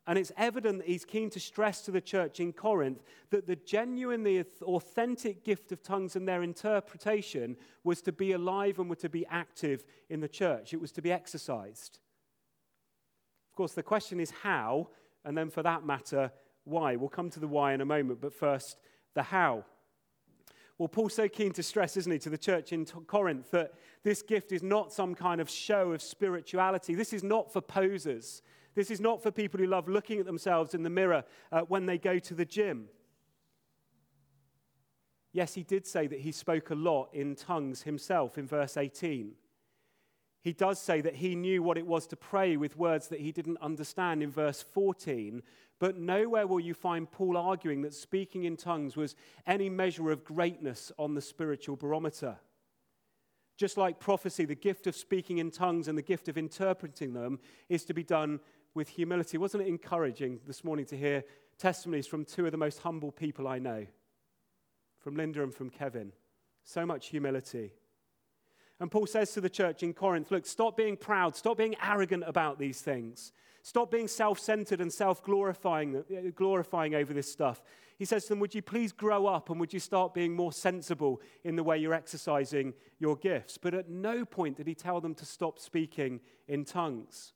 And 0.06 0.18
it's 0.18 0.32
evident 0.36 0.80
that 0.80 0.88
he's 0.88 1.06
keen 1.06 1.30
to 1.30 1.40
stress 1.40 1.80
to 1.86 1.90
the 1.90 2.02
church 2.02 2.38
in 2.38 2.52
Corinth 2.52 3.02
that 3.30 3.46
the 3.46 3.56
genuinely 3.56 4.44
authentic 4.60 5.42
gift 5.42 5.72
of 5.72 5.82
tongues 5.82 6.16
and 6.16 6.28
their 6.28 6.42
interpretation 6.42 7.56
was 7.82 8.02
to 8.02 8.12
be 8.12 8.32
alive 8.32 8.78
and 8.78 8.90
were 8.90 8.96
to 8.96 9.08
be 9.08 9.24
active 9.30 9.86
in 10.10 10.20
the 10.20 10.28
church. 10.28 10.74
It 10.74 10.82
was 10.82 10.92
to 10.92 11.00
be 11.00 11.10
exercised. 11.10 12.00
Of 13.52 13.56
course, 13.56 13.74
the 13.74 13.82
question 13.82 14.18
is 14.18 14.30
how, 14.30 14.88
and 15.26 15.36
then 15.36 15.50
for 15.50 15.62
that 15.62 15.84
matter, 15.84 16.32
why. 16.64 16.96
We'll 16.96 17.10
come 17.10 17.28
to 17.28 17.38
the 17.38 17.46
why 17.46 17.74
in 17.74 17.82
a 17.82 17.84
moment, 17.84 18.18
but 18.22 18.32
first, 18.32 18.78
the 19.12 19.22
how. 19.22 19.66
Well, 20.78 20.88
Paul's 20.88 21.12
so 21.12 21.28
keen 21.28 21.52
to 21.52 21.62
stress, 21.62 21.98
isn't 21.98 22.10
he, 22.10 22.18
to 22.20 22.30
the 22.30 22.38
church 22.38 22.72
in 22.72 22.86
Corinth 22.86 23.50
that 23.50 23.74
this 24.04 24.22
gift 24.22 24.52
is 24.52 24.62
not 24.62 24.90
some 24.90 25.14
kind 25.14 25.38
of 25.38 25.50
show 25.50 25.92
of 25.92 26.00
spirituality. 26.00 26.94
This 26.94 27.12
is 27.12 27.22
not 27.22 27.52
for 27.52 27.60
posers. 27.60 28.40
This 28.74 28.90
is 28.90 29.02
not 29.02 29.22
for 29.22 29.30
people 29.30 29.60
who 29.60 29.66
love 29.66 29.86
looking 29.86 30.18
at 30.18 30.24
themselves 30.24 30.72
in 30.72 30.82
the 30.82 30.88
mirror 30.88 31.22
uh, 31.52 31.60
when 31.60 31.84
they 31.84 31.98
go 31.98 32.18
to 32.20 32.34
the 32.34 32.46
gym. 32.46 32.86
Yes, 35.34 35.52
he 35.52 35.62
did 35.62 35.86
say 35.86 36.06
that 36.06 36.20
he 36.20 36.32
spoke 36.32 36.70
a 36.70 36.74
lot 36.74 37.10
in 37.12 37.34
tongues 37.34 37.82
himself 37.82 38.38
in 38.38 38.46
verse 38.46 38.78
18. 38.78 39.32
He 40.42 40.52
does 40.52 40.80
say 40.80 41.00
that 41.00 41.16
he 41.16 41.36
knew 41.36 41.62
what 41.62 41.78
it 41.78 41.86
was 41.86 42.06
to 42.08 42.16
pray 42.16 42.56
with 42.56 42.76
words 42.76 43.08
that 43.08 43.20
he 43.20 43.30
didn't 43.30 43.58
understand 43.62 44.24
in 44.24 44.30
verse 44.30 44.60
14. 44.60 45.40
But 45.78 45.98
nowhere 45.98 46.48
will 46.48 46.58
you 46.58 46.74
find 46.74 47.10
Paul 47.10 47.36
arguing 47.36 47.82
that 47.82 47.94
speaking 47.94 48.42
in 48.42 48.56
tongues 48.56 48.96
was 48.96 49.14
any 49.46 49.70
measure 49.70 50.10
of 50.10 50.24
greatness 50.24 50.90
on 50.98 51.14
the 51.14 51.20
spiritual 51.20 51.76
barometer. 51.76 52.38
Just 53.56 53.76
like 53.76 54.00
prophecy, 54.00 54.44
the 54.44 54.56
gift 54.56 54.88
of 54.88 54.96
speaking 54.96 55.38
in 55.38 55.52
tongues 55.52 55.86
and 55.86 55.96
the 55.96 56.02
gift 56.02 56.28
of 56.28 56.36
interpreting 56.36 57.12
them 57.12 57.38
is 57.68 57.84
to 57.84 57.94
be 57.94 58.02
done 58.02 58.40
with 58.74 58.88
humility. 58.88 59.38
Wasn't 59.38 59.62
it 59.62 59.68
encouraging 59.68 60.40
this 60.44 60.64
morning 60.64 60.86
to 60.86 60.96
hear 60.96 61.22
testimonies 61.56 62.08
from 62.08 62.24
two 62.24 62.46
of 62.46 62.52
the 62.52 62.58
most 62.58 62.80
humble 62.80 63.12
people 63.12 63.46
I 63.46 63.60
know? 63.60 63.86
From 64.98 65.14
Linda 65.14 65.44
and 65.44 65.54
from 65.54 65.70
Kevin. 65.70 66.12
So 66.64 66.84
much 66.84 67.08
humility. 67.08 67.74
And 68.82 68.90
Paul 68.90 69.06
says 69.06 69.32
to 69.34 69.40
the 69.40 69.48
church 69.48 69.84
in 69.84 69.94
Corinth 69.94 70.32
look, 70.32 70.44
stop 70.44 70.76
being 70.76 70.96
proud, 70.96 71.36
stop 71.36 71.56
being 71.56 71.76
arrogant 71.80 72.24
about 72.26 72.58
these 72.58 72.80
things. 72.80 73.32
Stop 73.62 73.92
being 73.92 74.08
self 74.08 74.40
centered 74.40 74.80
and 74.80 74.92
self 74.92 75.22
glorifying 75.22 76.02
glorifying 76.34 76.96
over 76.96 77.14
this 77.14 77.30
stuff. 77.30 77.62
He 77.96 78.04
says 78.04 78.24
to 78.24 78.30
them, 78.30 78.40
Would 78.40 78.56
you 78.56 78.60
please 78.60 78.90
grow 78.90 79.28
up 79.28 79.50
and 79.50 79.60
would 79.60 79.72
you 79.72 79.78
start 79.78 80.14
being 80.14 80.34
more 80.34 80.52
sensible 80.52 81.22
in 81.44 81.54
the 81.54 81.62
way 81.62 81.78
you're 81.78 81.94
exercising 81.94 82.74
your 82.98 83.14
gifts? 83.14 83.56
But 83.56 83.74
at 83.74 83.88
no 83.88 84.24
point 84.24 84.56
did 84.56 84.66
he 84.66 84.74
tell 84.74 85.00
them 85.00 85.14
to 85.14 85.24
stop 85.24 85.60
speaking 85.60 86.18
in 86.48 86.64
tongues. 86.64 87.34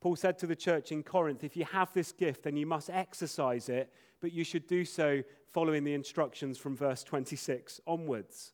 Paul 0.00 0.16
said 0.16 0.36
to 0.38 0.48
the 0.48 0.56
church 0.56 0.90
in 0.90 1.04
Corinth, 1.04 1.44
If 1.44 1.56
you 1.56 1.64
have 1.64 1.92
this 1.92 2.10
gift, 2.10 2.42
then 2.42 2.56
you 2.56 2.66
must 2.66 2.90
exercise 2.90 3.68
it, 3.68 3.92
but 4.20 4.32
you 4.32 4.42
should 4.42 4.66
do 4.66 4.84
so 4.84 5.22
following 5.52 5.84
the 5.84 5.94
instructions 5.94 6.58
from 6.58 6.74
verse 6.74 7.04
26 7.04 7.80
onwards. 7.86 8.52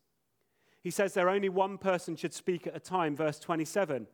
He 0.83 0.91
says 0.91 1.13
there 1.13 1.29
only 1.29 1.49
one 1.49 1.77
person 1.77 2.15
should 2.15 2.33
speak 2.33 2.67
at 2.67 2.75
a 2.75 2.79
time, 2.79 3.15
verse 3.15 3.39
27. 3.39 4.05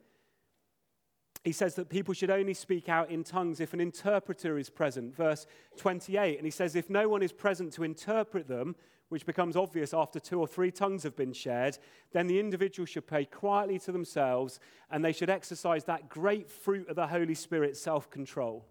He 1.44 1.52
says 1.52 1.76
that 1.76 1.90
people 1.90 2.14
should 2.14 2.30
only 2.30 2.54
speak 2.54 2.90
out 2.90 3.10
in 3.10 3.24
tongues 3.24 3.60
if 3.60 3.74
an 3.74 3.80
interpreter 3.80 4.58
is 4.58 4.70
present, 4.70 5.16
verse 5.16 5.48
28. 5.78 6.38
And 6.38 6.46
he 6.46 6.52
says 6.52 6.76
if 6.76 6.90
no 6.90 7.10
one 7.10 7.24
is 7.24 7.32
present 7.32 7.74
to 7.74 7.84
interpret 7.84 8.48
them, 8.48 8.76
which 9.08 9.26
becomes 9.26 9.56
obvious 9.56 9.94
after 9.94 10.20
two 10.20 10.40
or 10.40 10.48
three 10.48 10.70
tongues 10.70 11.02
have 11.02 11.16
been 11.16 11.34
shared, 11.34 11.80
then 12.12 12.28
the 12.28 12.40
individual 12.40 12.86
should 12.86 13.08
pray 13.08 13.26
quietly 13.26 13.80
to 13.80 13.92
themselves 13.92 14.60
and 14.92 15.04
they 15.04 15.14
should 15.14 15.30
exercise 15.30 15.86
that 15.86 16.10
great 16.10 16.50
fruit 16.50 16.88
of 16.88 16.96
the 16.96 17.08
Holy 17.08 17.34
Spirit, 17.34 17.76
self 17.76 18.12
control. 18.12 18.66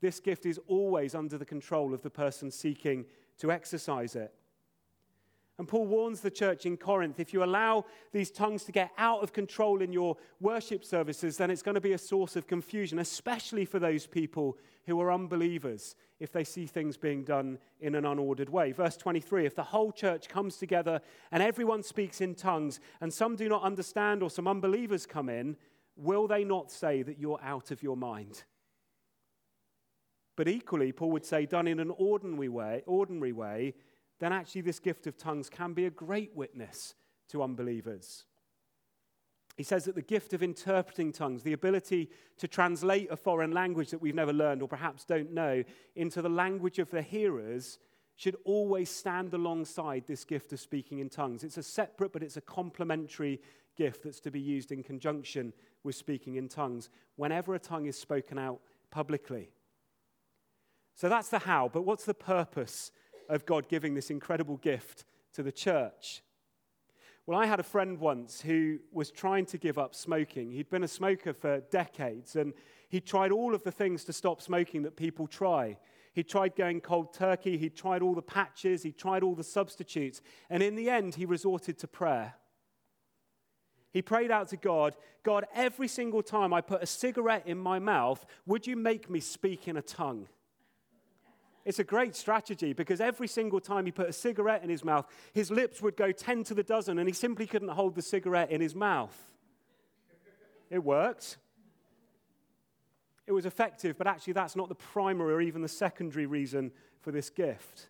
This 0.00 0.20
gift 0.20 0.46
is 0.46 0.58
always 0.66 1.14
under 1.14 1.36
the 1.36 1.44
control 1.44 1.92
of 1.92 2.00
the 2.00 2.08
person 2.08 2.50
seeking 2.50 3.04
to 3.38 3.52
exercise 3.52 4.16
it. 4.16 4.32
And 5.60 5.68
Paul 5.68 5.84
warns 5.84 6.22
the 6.22 6.30
church 6.30 6.64
in 6.64 6.78
Corinth 6.78 7.20
if 7.20 7.34
you 7.34 7.44
allow 7.44 7.84
these 8.12 8.30
tongues 8.30 8.64
to 8.64 8.72
get 8.72 8.92
out 8.96 9.22
of 9.22 9.34
control 9.34 9.82
in 9.82 9.92
your 9.92 10.16
worship 10.40 10.82
services, 10.86 11.36
then 11.36 11.50
it's 11.50 11.60
going 11.60 11.74
to 11.74 11.82
be 11.82 11.92
a 11.92 11.98
source 11.98 12.34
of 12.34 12.46
confusion, 12.46 12.98
especially 12.98 13.66
for 13.66 13.78
those 13.78 14.06
people 14.06 14.56
who 14.86 14.98
are 15.02 15.12
unbelievers 15.12 15.96
if 16.18 16.32
they 16.32 16.44
see 16.44 16.64
things 16.64 16.96
being 16.96 17.24
done 17.24 17.58
in 17.78 17.94
an 17.94 18.04
unordered 18.04 18.48
way. 18.48 18.72
Verse 18.72 18.96
23 18.96 19.44
If 19.44 19.54
the 19.54 19.62
whole 19.62 19.92
church 19.92 20.30
comes 20.30 20.56
together 20.56 21.02
and 21.30 21.42
everyone 21.42 21.82
speaks 21.82 22.22
in 22.22 22.34
tongues, 22.34 22.80
and 23.02 23.12
some 23.12 23.36
do 23.36 23.46
not 23.46 23.62
understand 23.62 24.22
or 24.22 24.30
some 24.30 24.48
unbelievers 24.48 25.04
come 25.04 25.28
in, 25.28 25.58
will 25.94 26.26
they 26.26 26.42
not 26.42 26.72
say 26.72 27.02
that 27.02 27.18
you're 27.18 27.40
out 27.44 27.70
of 27.70 27.82
your 27.82 27.98
mind? 27.98 28.44
But 30.36 30.48
equally, 30.48 30.90
Paul 30.90 31.10
would 31.10 31.26
say, 31.26 31.44
done 31.44 31.68
in 31.68 31.80
an 31.80 31.92
ordinary 31.98 32.48
way, 32.48 32.82
ordinary 32.86 33.32
way 33.32 33.74
then 34.20 34.32
actually 34.32 34.60
this 34.60 34.78
gift 34.78 35.06
of 35.06 35.16
tongues 35.16 35.50
can 35.50 35.72
be 35.72 35.86
a 35.86 35.90
great 35.90 36.34
witness 36.36 36.94
to 37.28 37.42
unbelievers. 37.42 38.24
He 39.56 39.64
says 39.64 39.84
that 39.84 39.94
the 39.94 40.02
gift 40.02 40.32
of 40.32 40.42
interpreting 40.42 41.12
tongues, 41.12 41.42
the 41.42 41.52
ability 41.52 42.10
to 42.38 42.48
translate 42.48 43.10
a 43.10 43.16
foreign 43.16 43.50
language 43.50 43.90
that 43.90 44.00
we've 44.00 44.14
never 44.14 44.32
learned 44.32 44.62
or 44.62 44.68
perhaps 44.68 45.04
don't 45.04 45.32
know 45.32 45.64
into 45.96 46.22
the 46.22 46.28
language 46.28 46.78
of 46.78 46.90
the 46.90 47.02
hearers, 47.02 47.78
should 48.16 48.36
always 48.44 48.90
stand 48.90 49.32
alongside 49.32 50.04
this 50.06 50.24
gift 50.24 50.52
of 50.52 50.60
speaking 50.60 50.98
in 50.98 51.08
tongues. 51.08 51.42
It's 51.42 51.56
a 51.56 51.62
separate, 51.62 52.12
but 52.12 52.22
it's 52.22 52.36
a 52.36 52.42
complementary 52.42 53.40
gift 53.76 54.04
that's 54.04 54.20
to 54.20 54.30
be 54.30 54.40
used 54.40 54.72
in 54.72 54.82
conjunction 54.82 55.54
with 55.84 55.94
speaking 55.94 56.36
in 56.36 56.48
tongues 56.48 56.90
whenever 57.16 57.54
a 57.54 57.58
tongue 57.58 57.86
is 57.86 57.98
spoken 57.98 58.38
out 58.38 58.60
publicly. 58.90 59.50
So 60.94 61.08
that's 61.08 61.30
the 61.30 61.38
how, 61.38 61.70
but 61.72 61.86
what's 61.86 62.04
the 62.04 62.12
purpose 62.12 62.92
of 63.30 63.46
God 63.46 63.68
giving 63.68 63.94
this 63.94 64.10
incredible 64.10 64.56
gift 64.58 65.04
to 65.34 65.42
the 65.42 65.52
church. 65.52 66.22
Well, 67.26 67.38
I 67.38 67.46
had 67.46 67.60
a 67.60 67.64
friend 67.64 67.98
once 67.98 68.40
who 68.40 68.78
was 68.92 69.10
trying 69.10 69.46
to 69.46 69.58
give 69.58 69.78
up 69.78 69.94
smoking. 69.94 70.50
He'd 70.50 70.70
been 70.70 70.82
a 70.82 70.88
smoker 70.88 71.32
for 71.32 71.60
decades 71.70 72.34
and 72.34 72.52
he 72.88 73.00
tried 73.00 73.30
all 73.30 73.54
of 73.54 73.62
the 73.62 73.70
things 73.70 74.04
to 74.04 74.12
stop 74.12 74.42
smoking 74.42 74.82
that 74.82 74.96
people 74.96 75.26
try. 75.26 75.78
He 76.12 76.24
tried 76.24 76.56
going 76.56 76.80
cold 76.80 77.14
turkey, 77.14 77.56
he 77.56 77.70
tried 77.70 78.02
all 78.02 78.14
the 78.14 78.22
patches, 78.22 78.82
he 78.82 78.90
tried 78.90 79.22
all 79.22 79.36
the 79.36 79.44
substitutes, 79.44 80.20
and 80.48 80.60
in 80.60 80.74
the 80.74 80.90
end, 80.90 81.14
he 81.14 81.24
resorted 81.24 81.78
to 81.78 81.86
prayer. 81.86 82.34
He 83.92 84.02
prayed 84.02 84.32
out 84.32 84.48
to 84.48 84.56
God 84.56 84.96
God, 85.22 85.44
every 85.54 85.88
single 85.88 86.22
time 86.22 86.52
I 86.52 86.62
put 86.62 86.82
a 86.82 86.86
cigarette 86.86 87.46
in 87.46 87.58
my 87.58 87.78
mouth, 87.78 88.24
would 88.46 88.66
you 88.66 88.74
make 88.74 89.10
me 89.10 89.20
speak 89.20 89.68
in 89.68 89.76
a 89.76 89.82
tongue? 89.82 90.28
It's 91.64 91.78
a 91.78 91.84
great 91.84 92.16
strategy 92.16 92.72
because 92.72 93.00
every 93.00 93.28
single 93.28 93.60
time 93.60 93.84
he 93.84 93.92
put 93.92 94.08
a 94.08 94.12
cigarette 94.12 94.62
in 94.62 94.70
his 94.70 94.84
mouth, 94.84 95.06
his 95.32 95.50
lips 95.50 95.82
would 95.82 95.96
go 95.96 96.10
10 96.10 96.44
to 96.44 96.54
the 96.54 96.62
dozen 96.62 96.98
and 96.98 97.08
he 97.08 97.12
simply 97.12 97.46
couldn't 97.46 97.68
hold 97.68 97.94
the 97.94 98.02
cigarette 98.02 98.50
in 98.50 98.60
his 98.60 98.74
mouth. 98.74 99.16
It 100.70 100.82
worked. 100.82 101.36
It 103.26 103.32
was 103.32 103.46
effective, 103.46 103.98
but 103.98 104.06
actually, 104.06 104.32
that's 104.32 104.56
not 104.56 104.68
the 104.68 104.74
primary 104.74 105.34
or 105.34 105.40
even 105.40 105.62
the 105.62 105.68
secondary 105.68 106.26
reason 106.26 106.72
for 107.00 107.12
this 107.12 107.30
gift. 107.30 107.88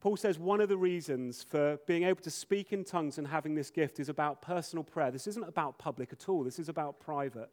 Paul 0.00 0.16
says 0.16 0.38
one 0.38 0.60
of 0.60 0.68
the 0.68 0.76
reasons 0.76 1.44
for 1.44 1.78
being 1.86 2.02
able 2.02 2.22
to 2.22 2.30
speak 2.30 2.72
in 2.72 2.84
tongues 2.84 3.18
and 3.18 3.26
having 3.26 3.54
this 3.54 3.70
gift 3.70 4.00
is 4.00 4.08
about 4.08 4.42
personal 4.42 4.82
prayer. 4.82 5.12
This 5.12 5.28
isn't 5.28 5.44
about 5.44 5.78
public 5.78 6.12
at 6.12 6.28
all, 6.28 6.42
this 6.42 6.58
is 6.58 6.68
about 6.68 6.98
private. 6.98 7.50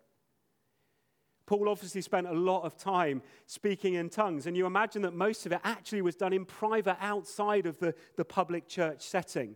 Paul 1.50 1.68
obviously 1.68 2.02
spent 2.02 2.28
a 2.28 2.32
lot 2.32 2.62
of 2.62 2.78
time 2.78 3.24
speaking 3.48 3.96
in 3.96 4.12
tongues, 4.12 4.46
and 4.46 4.56
you 4.56 4.68
imagine 4.68 5.02
that 5.02 5.16
most 5.16 5.48
of 5.48 5.52
it 5.52 5.60
actually 5.64 6.04
was 6.04 6.16
done 6.16 6.32
in 6.32 6.46
private 6.46 6.98
outside 7.02 7.66
of 7.66 7.80
the, 7.80 7.96
the 8.18 8.24
public 8.24 8.68
church 8.68 9.02
setting. 9.02 9.56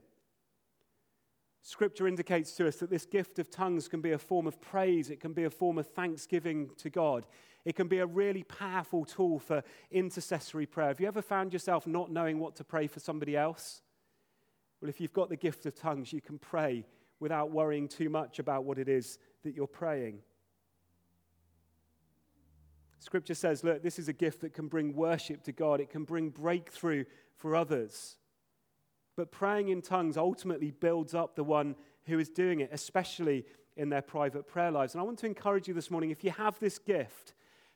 Scripture 1.62 2.08
indicates 2.08 2.54
to 2.54 2.68
us 2.68 2.78
that 2.78 2.90
this 2.90 3.06
gift 3.06 3.38
of 3.38 3.52
tongues 3.52 3.88
can 3.88 4.02
be 4.02 4.14
a 4.14 4.18
form 4.18 4.48
of 4.48 4.60
praise, 4.60 5.12
it 5.12 5.20
can 5.20 5.34
be 5.34 5.44
a 5.44 5.52
form 5.52 5.78
of 5.78 5.86
thanksgiving 5.86 6.72
to 6.78 6.90
God. 6.90 7.28
It 7.64 7.76
can 7.76 7.88
be 7.88 8.00
a 8.00 8.08
really 8.08 8.42
powerful 8.42 9.06
tool 9.06 9.38
for 9.38 9.62
intercessory 9.92 10.66
prayer. 10.66 10.88
Have 10.88 11.00
you 11.00 11.08
ever 11.08 11.22
found 11.22 11.54
yourself 11.54 11.86
not 11.86 12.12
knowing 12.12 12.40
what 12.40 12.56
to 12.56 12.64
pray 12.64 12.88
for 12.88 13.02
somebody 13.02 13.38
else? 13.38 13.84
Well, 14.82 14.90
if 14.90 15.00
you've 15.00 15.14
got 15.14 15.30
the 15.30 15.38
gift 15.38 15.68
of 15.68 15.76
tongues, 15.76 16.12
you 16.12 16.22
can 16.22 16.40
pray 16.40 16.88
without 17.20 17.52
worrying 17.52 17.88
too 17.88 18.10
much 18.10 18.40
about 18.40 18.64
what 18.64 18.80
it 18.80 18.90
is 18.90 19.20
that 19.44 19.54
you're 19.54 19.68
praying. 19.68 20.22
Scripture 23.04 23.36
says, 23.36 23.66
look, 23.66 23.84
this 23.84 24.00
is 24.00 24.08
a 24.08 24.14
gift 24.14 24.40
that 24.42 24.54
can 24.54 24.70
bring 24.70 24.96
worship 24.96 25.44
to 25.44 25.52
God, 25.52 25.82
it 25.82 25.90
can 25.90 26.06
bring 26.06 26.30
breakthrough 26.30 27.04
for 27.36 27.54
others. 27.54 28.16
But 29.18 29.30
praying 29.30 29.70
in 29.70 29.82
tongues 29.82 30.16
ultimately 30.16 30.72
builds 30.72 31.14
up 31.14 31.36
the 31.36 31.44
one 31.44 31.76
who 32.06 32.18
is 32.18 32.30
doing 32.30 32.62
it, 32.62 32.70
especially 32.72 33.46
in 33.76 33.90
their 33.90 34.02
private 34.02 34.48
prayer 34.48 34.72
lives. 34.72 34.94
And 34.94 35.02
I 35.02 35.04
want 35.04 35.20
to 35.20 35.26
encourage 35.26 35.68
you 35.68 35.74
this 35.74 35.92
morning 35.92 36.12
if 36.12 36.24
you 36.24 36.32
have 36.32 36.58
this 36.60 36.80
gift, 36.80 37.34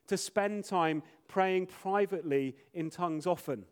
to 0.07 0.15
spend 0.15 0.63
time 0.63 1.03
praying 1.27 1.65
privately 1.65 2.55
in 2.73 2.89
tongues 2.89 3.27
often. 3.27 3.65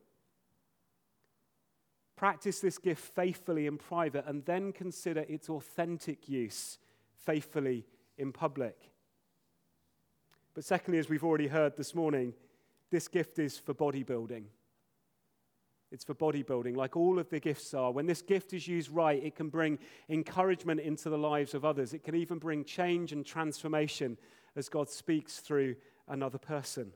Practice 2.18 2.60
this 2.60 2.78
gift 2.78 3.02
faithfully 3.02 3.66
in 3.66 3.78
private 3.78 4.26
and 4.28 4.44
then 4.44 4.74
consider 4.74 5.22
its 5.30 5.50
authentic 5.50 6.28
use 6.28 6.80
faithfully 7.14 7.86
in 8.18 8.34
public. 8.34 8.92
But 10.56 10.64
secondly, 10.64 11.00
as 11.00 11.10
we've 11.10 11.24
already 11.24 11.48
heard 11.48 11.76
this 11.76 11.94
morning, 11.94 12.34
this 12.90 13.10
gift 13.10 13.38
is 13.40 13.60
for 13.60 13.74
bodybuilding. 13.74 14.46
It's 15.92 16.06
for 16.06 16.16
bodybuilding, 16.16 16.76
like 16.76 16.96
all 16.96 17.20
of 17.20 17.30
the 17.30 17.42
gifts 17.42 17.74
are. 17.74 17.92
When 17.92 18.06
this 18.06 18.22
gift 18.22 18.54
is 18.54 18.68
used 18.68 18.90
right, 18.90 19.22
it 19.22 19.36
can 19.36 19.50
bring 19.50 19.78
encouragement 20.10 20.80
into 20.80 21.10
the 21.10 21.18
lives 21.18 21.54
of 21.54 21.66
others. 21.66 21.94
It 21.94 22.04
can 22.04 22.16
even 22.16 22.40
bring 22.40 22.64
change 22.64 23.12
and 23.12 23.26
transformation 23.26 24.18
as 24.56 24.70
God 24.70 24.90
speaks 24.90 25.40
through 25.40 25.76
another 26.08 26.38
person. 26.38 26.94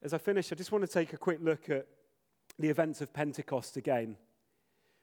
As 0.00 0.14
I 0.14 0.18
finish, 0.18 0.50
I 0.52 0.54
just 0.54 0.72
want 0.72 0.82
to 0.82 0.92
take 0.92 1.12
a 1.12 1.18
quick 1.18 1.38
look 1.42 1.68
at 1.70 1.86
the 2.58 2.68
events 2.68 3.00
of 3.00 3.12
Pentecost 3.12 3.76
again. 3.76 4.16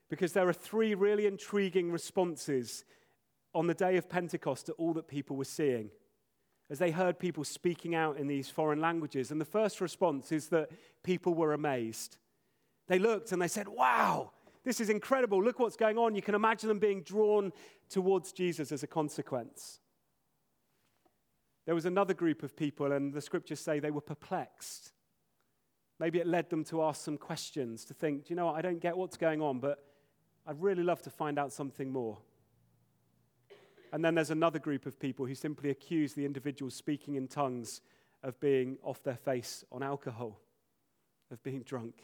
Because 0.09 0.33
there 0.33 0.47
are 0.47 0.53
three 0.53 0.95
really 0.95 1.25
intriguing 1.25 1.91
responses 1.91 2.83
on 3.53 3.67
the 3.67 3.73
day 3.73 3.97
of 3.97 4.09
Pentecost 4.09 4.67
to 4.67 4.73
all 4.73 4.93
that 4.93 5.07
people 5.07 5.35
were 5.35 5.45
seeing 5.45 5.89
as 6.69 6.79
they 6.79 6.91
heard 6.91 7.17
people 7.17 7.43
speaking 7.43 7.95
out 7.95 8.17
in 8.17 8.27
these 8.27 8.49
foreign 8.49 8.79
languages. 8.79 9.31
And 9.31 9.41
the 9.41 9.45
first 9.45 9.81
response 9.81 10.31
is 10.31 10.49
that 10.49 10.69
people 11.03 11.33
were 11.33 11.53
amazed. 11.53 12.17
They 12.87 12.99
looked 12.99 13.31
and 13.31 13.41
they 13.41 13.47
said, 13.47 13.67
Wow, 13.67 14.31
this 14.63 14.79
is 14.79 14.89
incredible. 14.89 15.43
Look 15.43 15.59
what's 15.59 15.75
going 15.75 15.97
on. 15.97 16.15
You 16.15 16.21
can 16.21 16.35
imagine 16.35 16.67
them 16.67 16.79
being 16.79 17.01
drawn 17.01 17.51
towards 17.89 18.31
Jesus 18.31 18.71
as 18.71 18.83
a 18.83 18.87
consequence. 18.87 19.79
There 21.65 21.75
was 21.75 21.85
another 21.85 22.13
group 22.13 22.43
of 22.43 22.55
people, 22.55 22.91
and 22.91 23.13
the 23.13 23.21
scriptures 23.21 23.59
say 23.59 23.79
they 23.79 23.91
were 23.91 24.01
perplexed. 24.01 24.91
Maybe 25.99 26.19
it 26.19 26.25
led 26.25 26.49
them 26.49 26.63
to 26.65 26.81
ask 26.83 27.03
some 27.03 27.17
questions, 27.17 27.85
to 27.85 27.93
think, 27.93 28.25
do 28.25 28.29
you 28.29 28.35
know 28.35 28.47
what, 28.47 28.55
I 28.55 28.61
don't 28.61 28.79
get 28.79 28.97
what's 28.97 29.17
going 29.17 29.41
on, 29.41 29.59
but 29.59 29.83
I'd 30.47 30.59
really 30.61 30.81
love 30.81 31.01
to 31.03 31.09
find 31.09 31.37
out 31.37 31.53
something 31.53 31.91
more. 31.91 32.17
And 33.91 34.05
then 34.05 34.15
there's 34.15 34.29
another 34.29 34.59
group 34.59 34.85
of 34.85 34.99
people 34.99 35.25
who 35.25 35.35
simply 35.35 35.69
accuse 35.69 36.13
the 36.13 36.25
individual 36.25 36.69
speaking 36.69 37.15
in 37.15 37.27
tongues 37.27 37.81
of 38.23 38.39
being 38.39 38.77
off 38.83 39.01
their 39.03 39.15
face 39.15 39.63
on 39.71 39.81
alcohol, 39.81 40.39
of 41.31 41.41
being 41.41 41.63
drunk. 41.63 41.95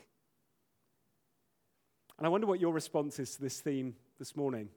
And 2.17 2.26
I 2.26 2.30
wonder 2.30 2.48
what 2.48 2.60
your 2.60 2.74
response 2.74 3.19
is 3.19 3.36
to 3.36 3.41
this 3.41 3.60
theme 3.60 3.95
this 4.17 4.36
morning. 4.36 4.69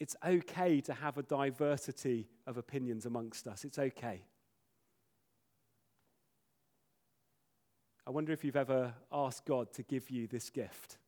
It's 0.00 0.16
okay 0.26 0.80
to 0.80 0.92
have 0.92 1.16
a 1.16 1.22
diversity 1.22 2.28
of 2.46 2.56
opinions 2.56 3.06
amongst 3.06 3.46
us. 3.46 3.64
It's 3.64 3.78
okay. 3.78 4.22
I 8.04 8.10
wonder 8.10 8.32
if 8.32 8.44
you've 8.44 8.56
ever 8.56 8.94
asked 9.12 9.46
God 9.46 9.72
to 9.74 9.84
give 9.84 10.10
you 10.10 10.26
this 10.26 10.50
gift 10.50 10.98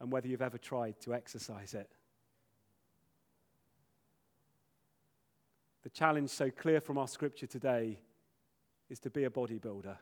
and 0.00 0.10
whether 0.10 0.26
you've 0.26 0.42
ever 0.42 0.58
tried 0.58 1.00
to 1.02 1.14
exercise 1.14 1.74
it. 1.74 1.88
The 5.82 5.90
challenge, 5.90 6.30
so 6.30 6.50
clear 6.50 6.80
from 6.80 6.98
our 6.98 7.08
scripture 7.08 7.46
today, 7.46 7.98
is 8.88 9.00
to 9.00 9.10
be 9.10 9.24
a 9.24 9.30
bodybuilder. 9.30 9.96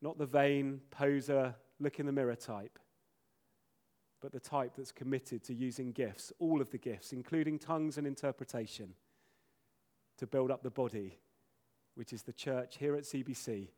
Not 0.00 0.18
the 0.18 0.26
vain, 0.26 0.80
poser, 0.90 1.54
look 1.80 1.98
in 1.98 2.06
the 2.06 2.12
mirror 2.12 2.36
type, 2.36 2.78
but 4.20 4.32
the 4.32 4.40
type 4.40 4.74
that's 4.76 4.92
committed 4.92 5.42
to 5.44 5.54
using 5.54 5.92
gifts, 5.92 6.32
all 6.38 6.60
of 6.60 6.70
the 6.70 6.78
gifts, 6.78 7.12
including 7.12 7.58
tongues 7.58 7.98
and 7.98 8.06
interpretation, 8.06 8.94
to 10.18 10.26
build 10.26 10.50
up 10.50 10.62
the 10.62 10.70
body, 10.70 11.18
which 11.94 12.12
is 12.12 12.22
the 12.22 12.32
church 12.32 12.76
here 12.78 12.94
at 12.94 13.02
CBC 13.02 13.68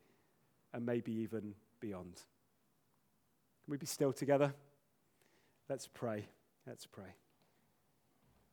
and 0.72 0.84
maybe 0.84 1.12
even 1.12 1.54
beyond. 1.80 2.14
Can 3.64 3.70
we 3.70 3.78
be 3.78 3.86
still 3.86 4.12
together? 4.12 4.52
Let's 5.68 5.86
pray. 5.86 6.26
Let's 6.66 6.86
pray. 6.86 7.14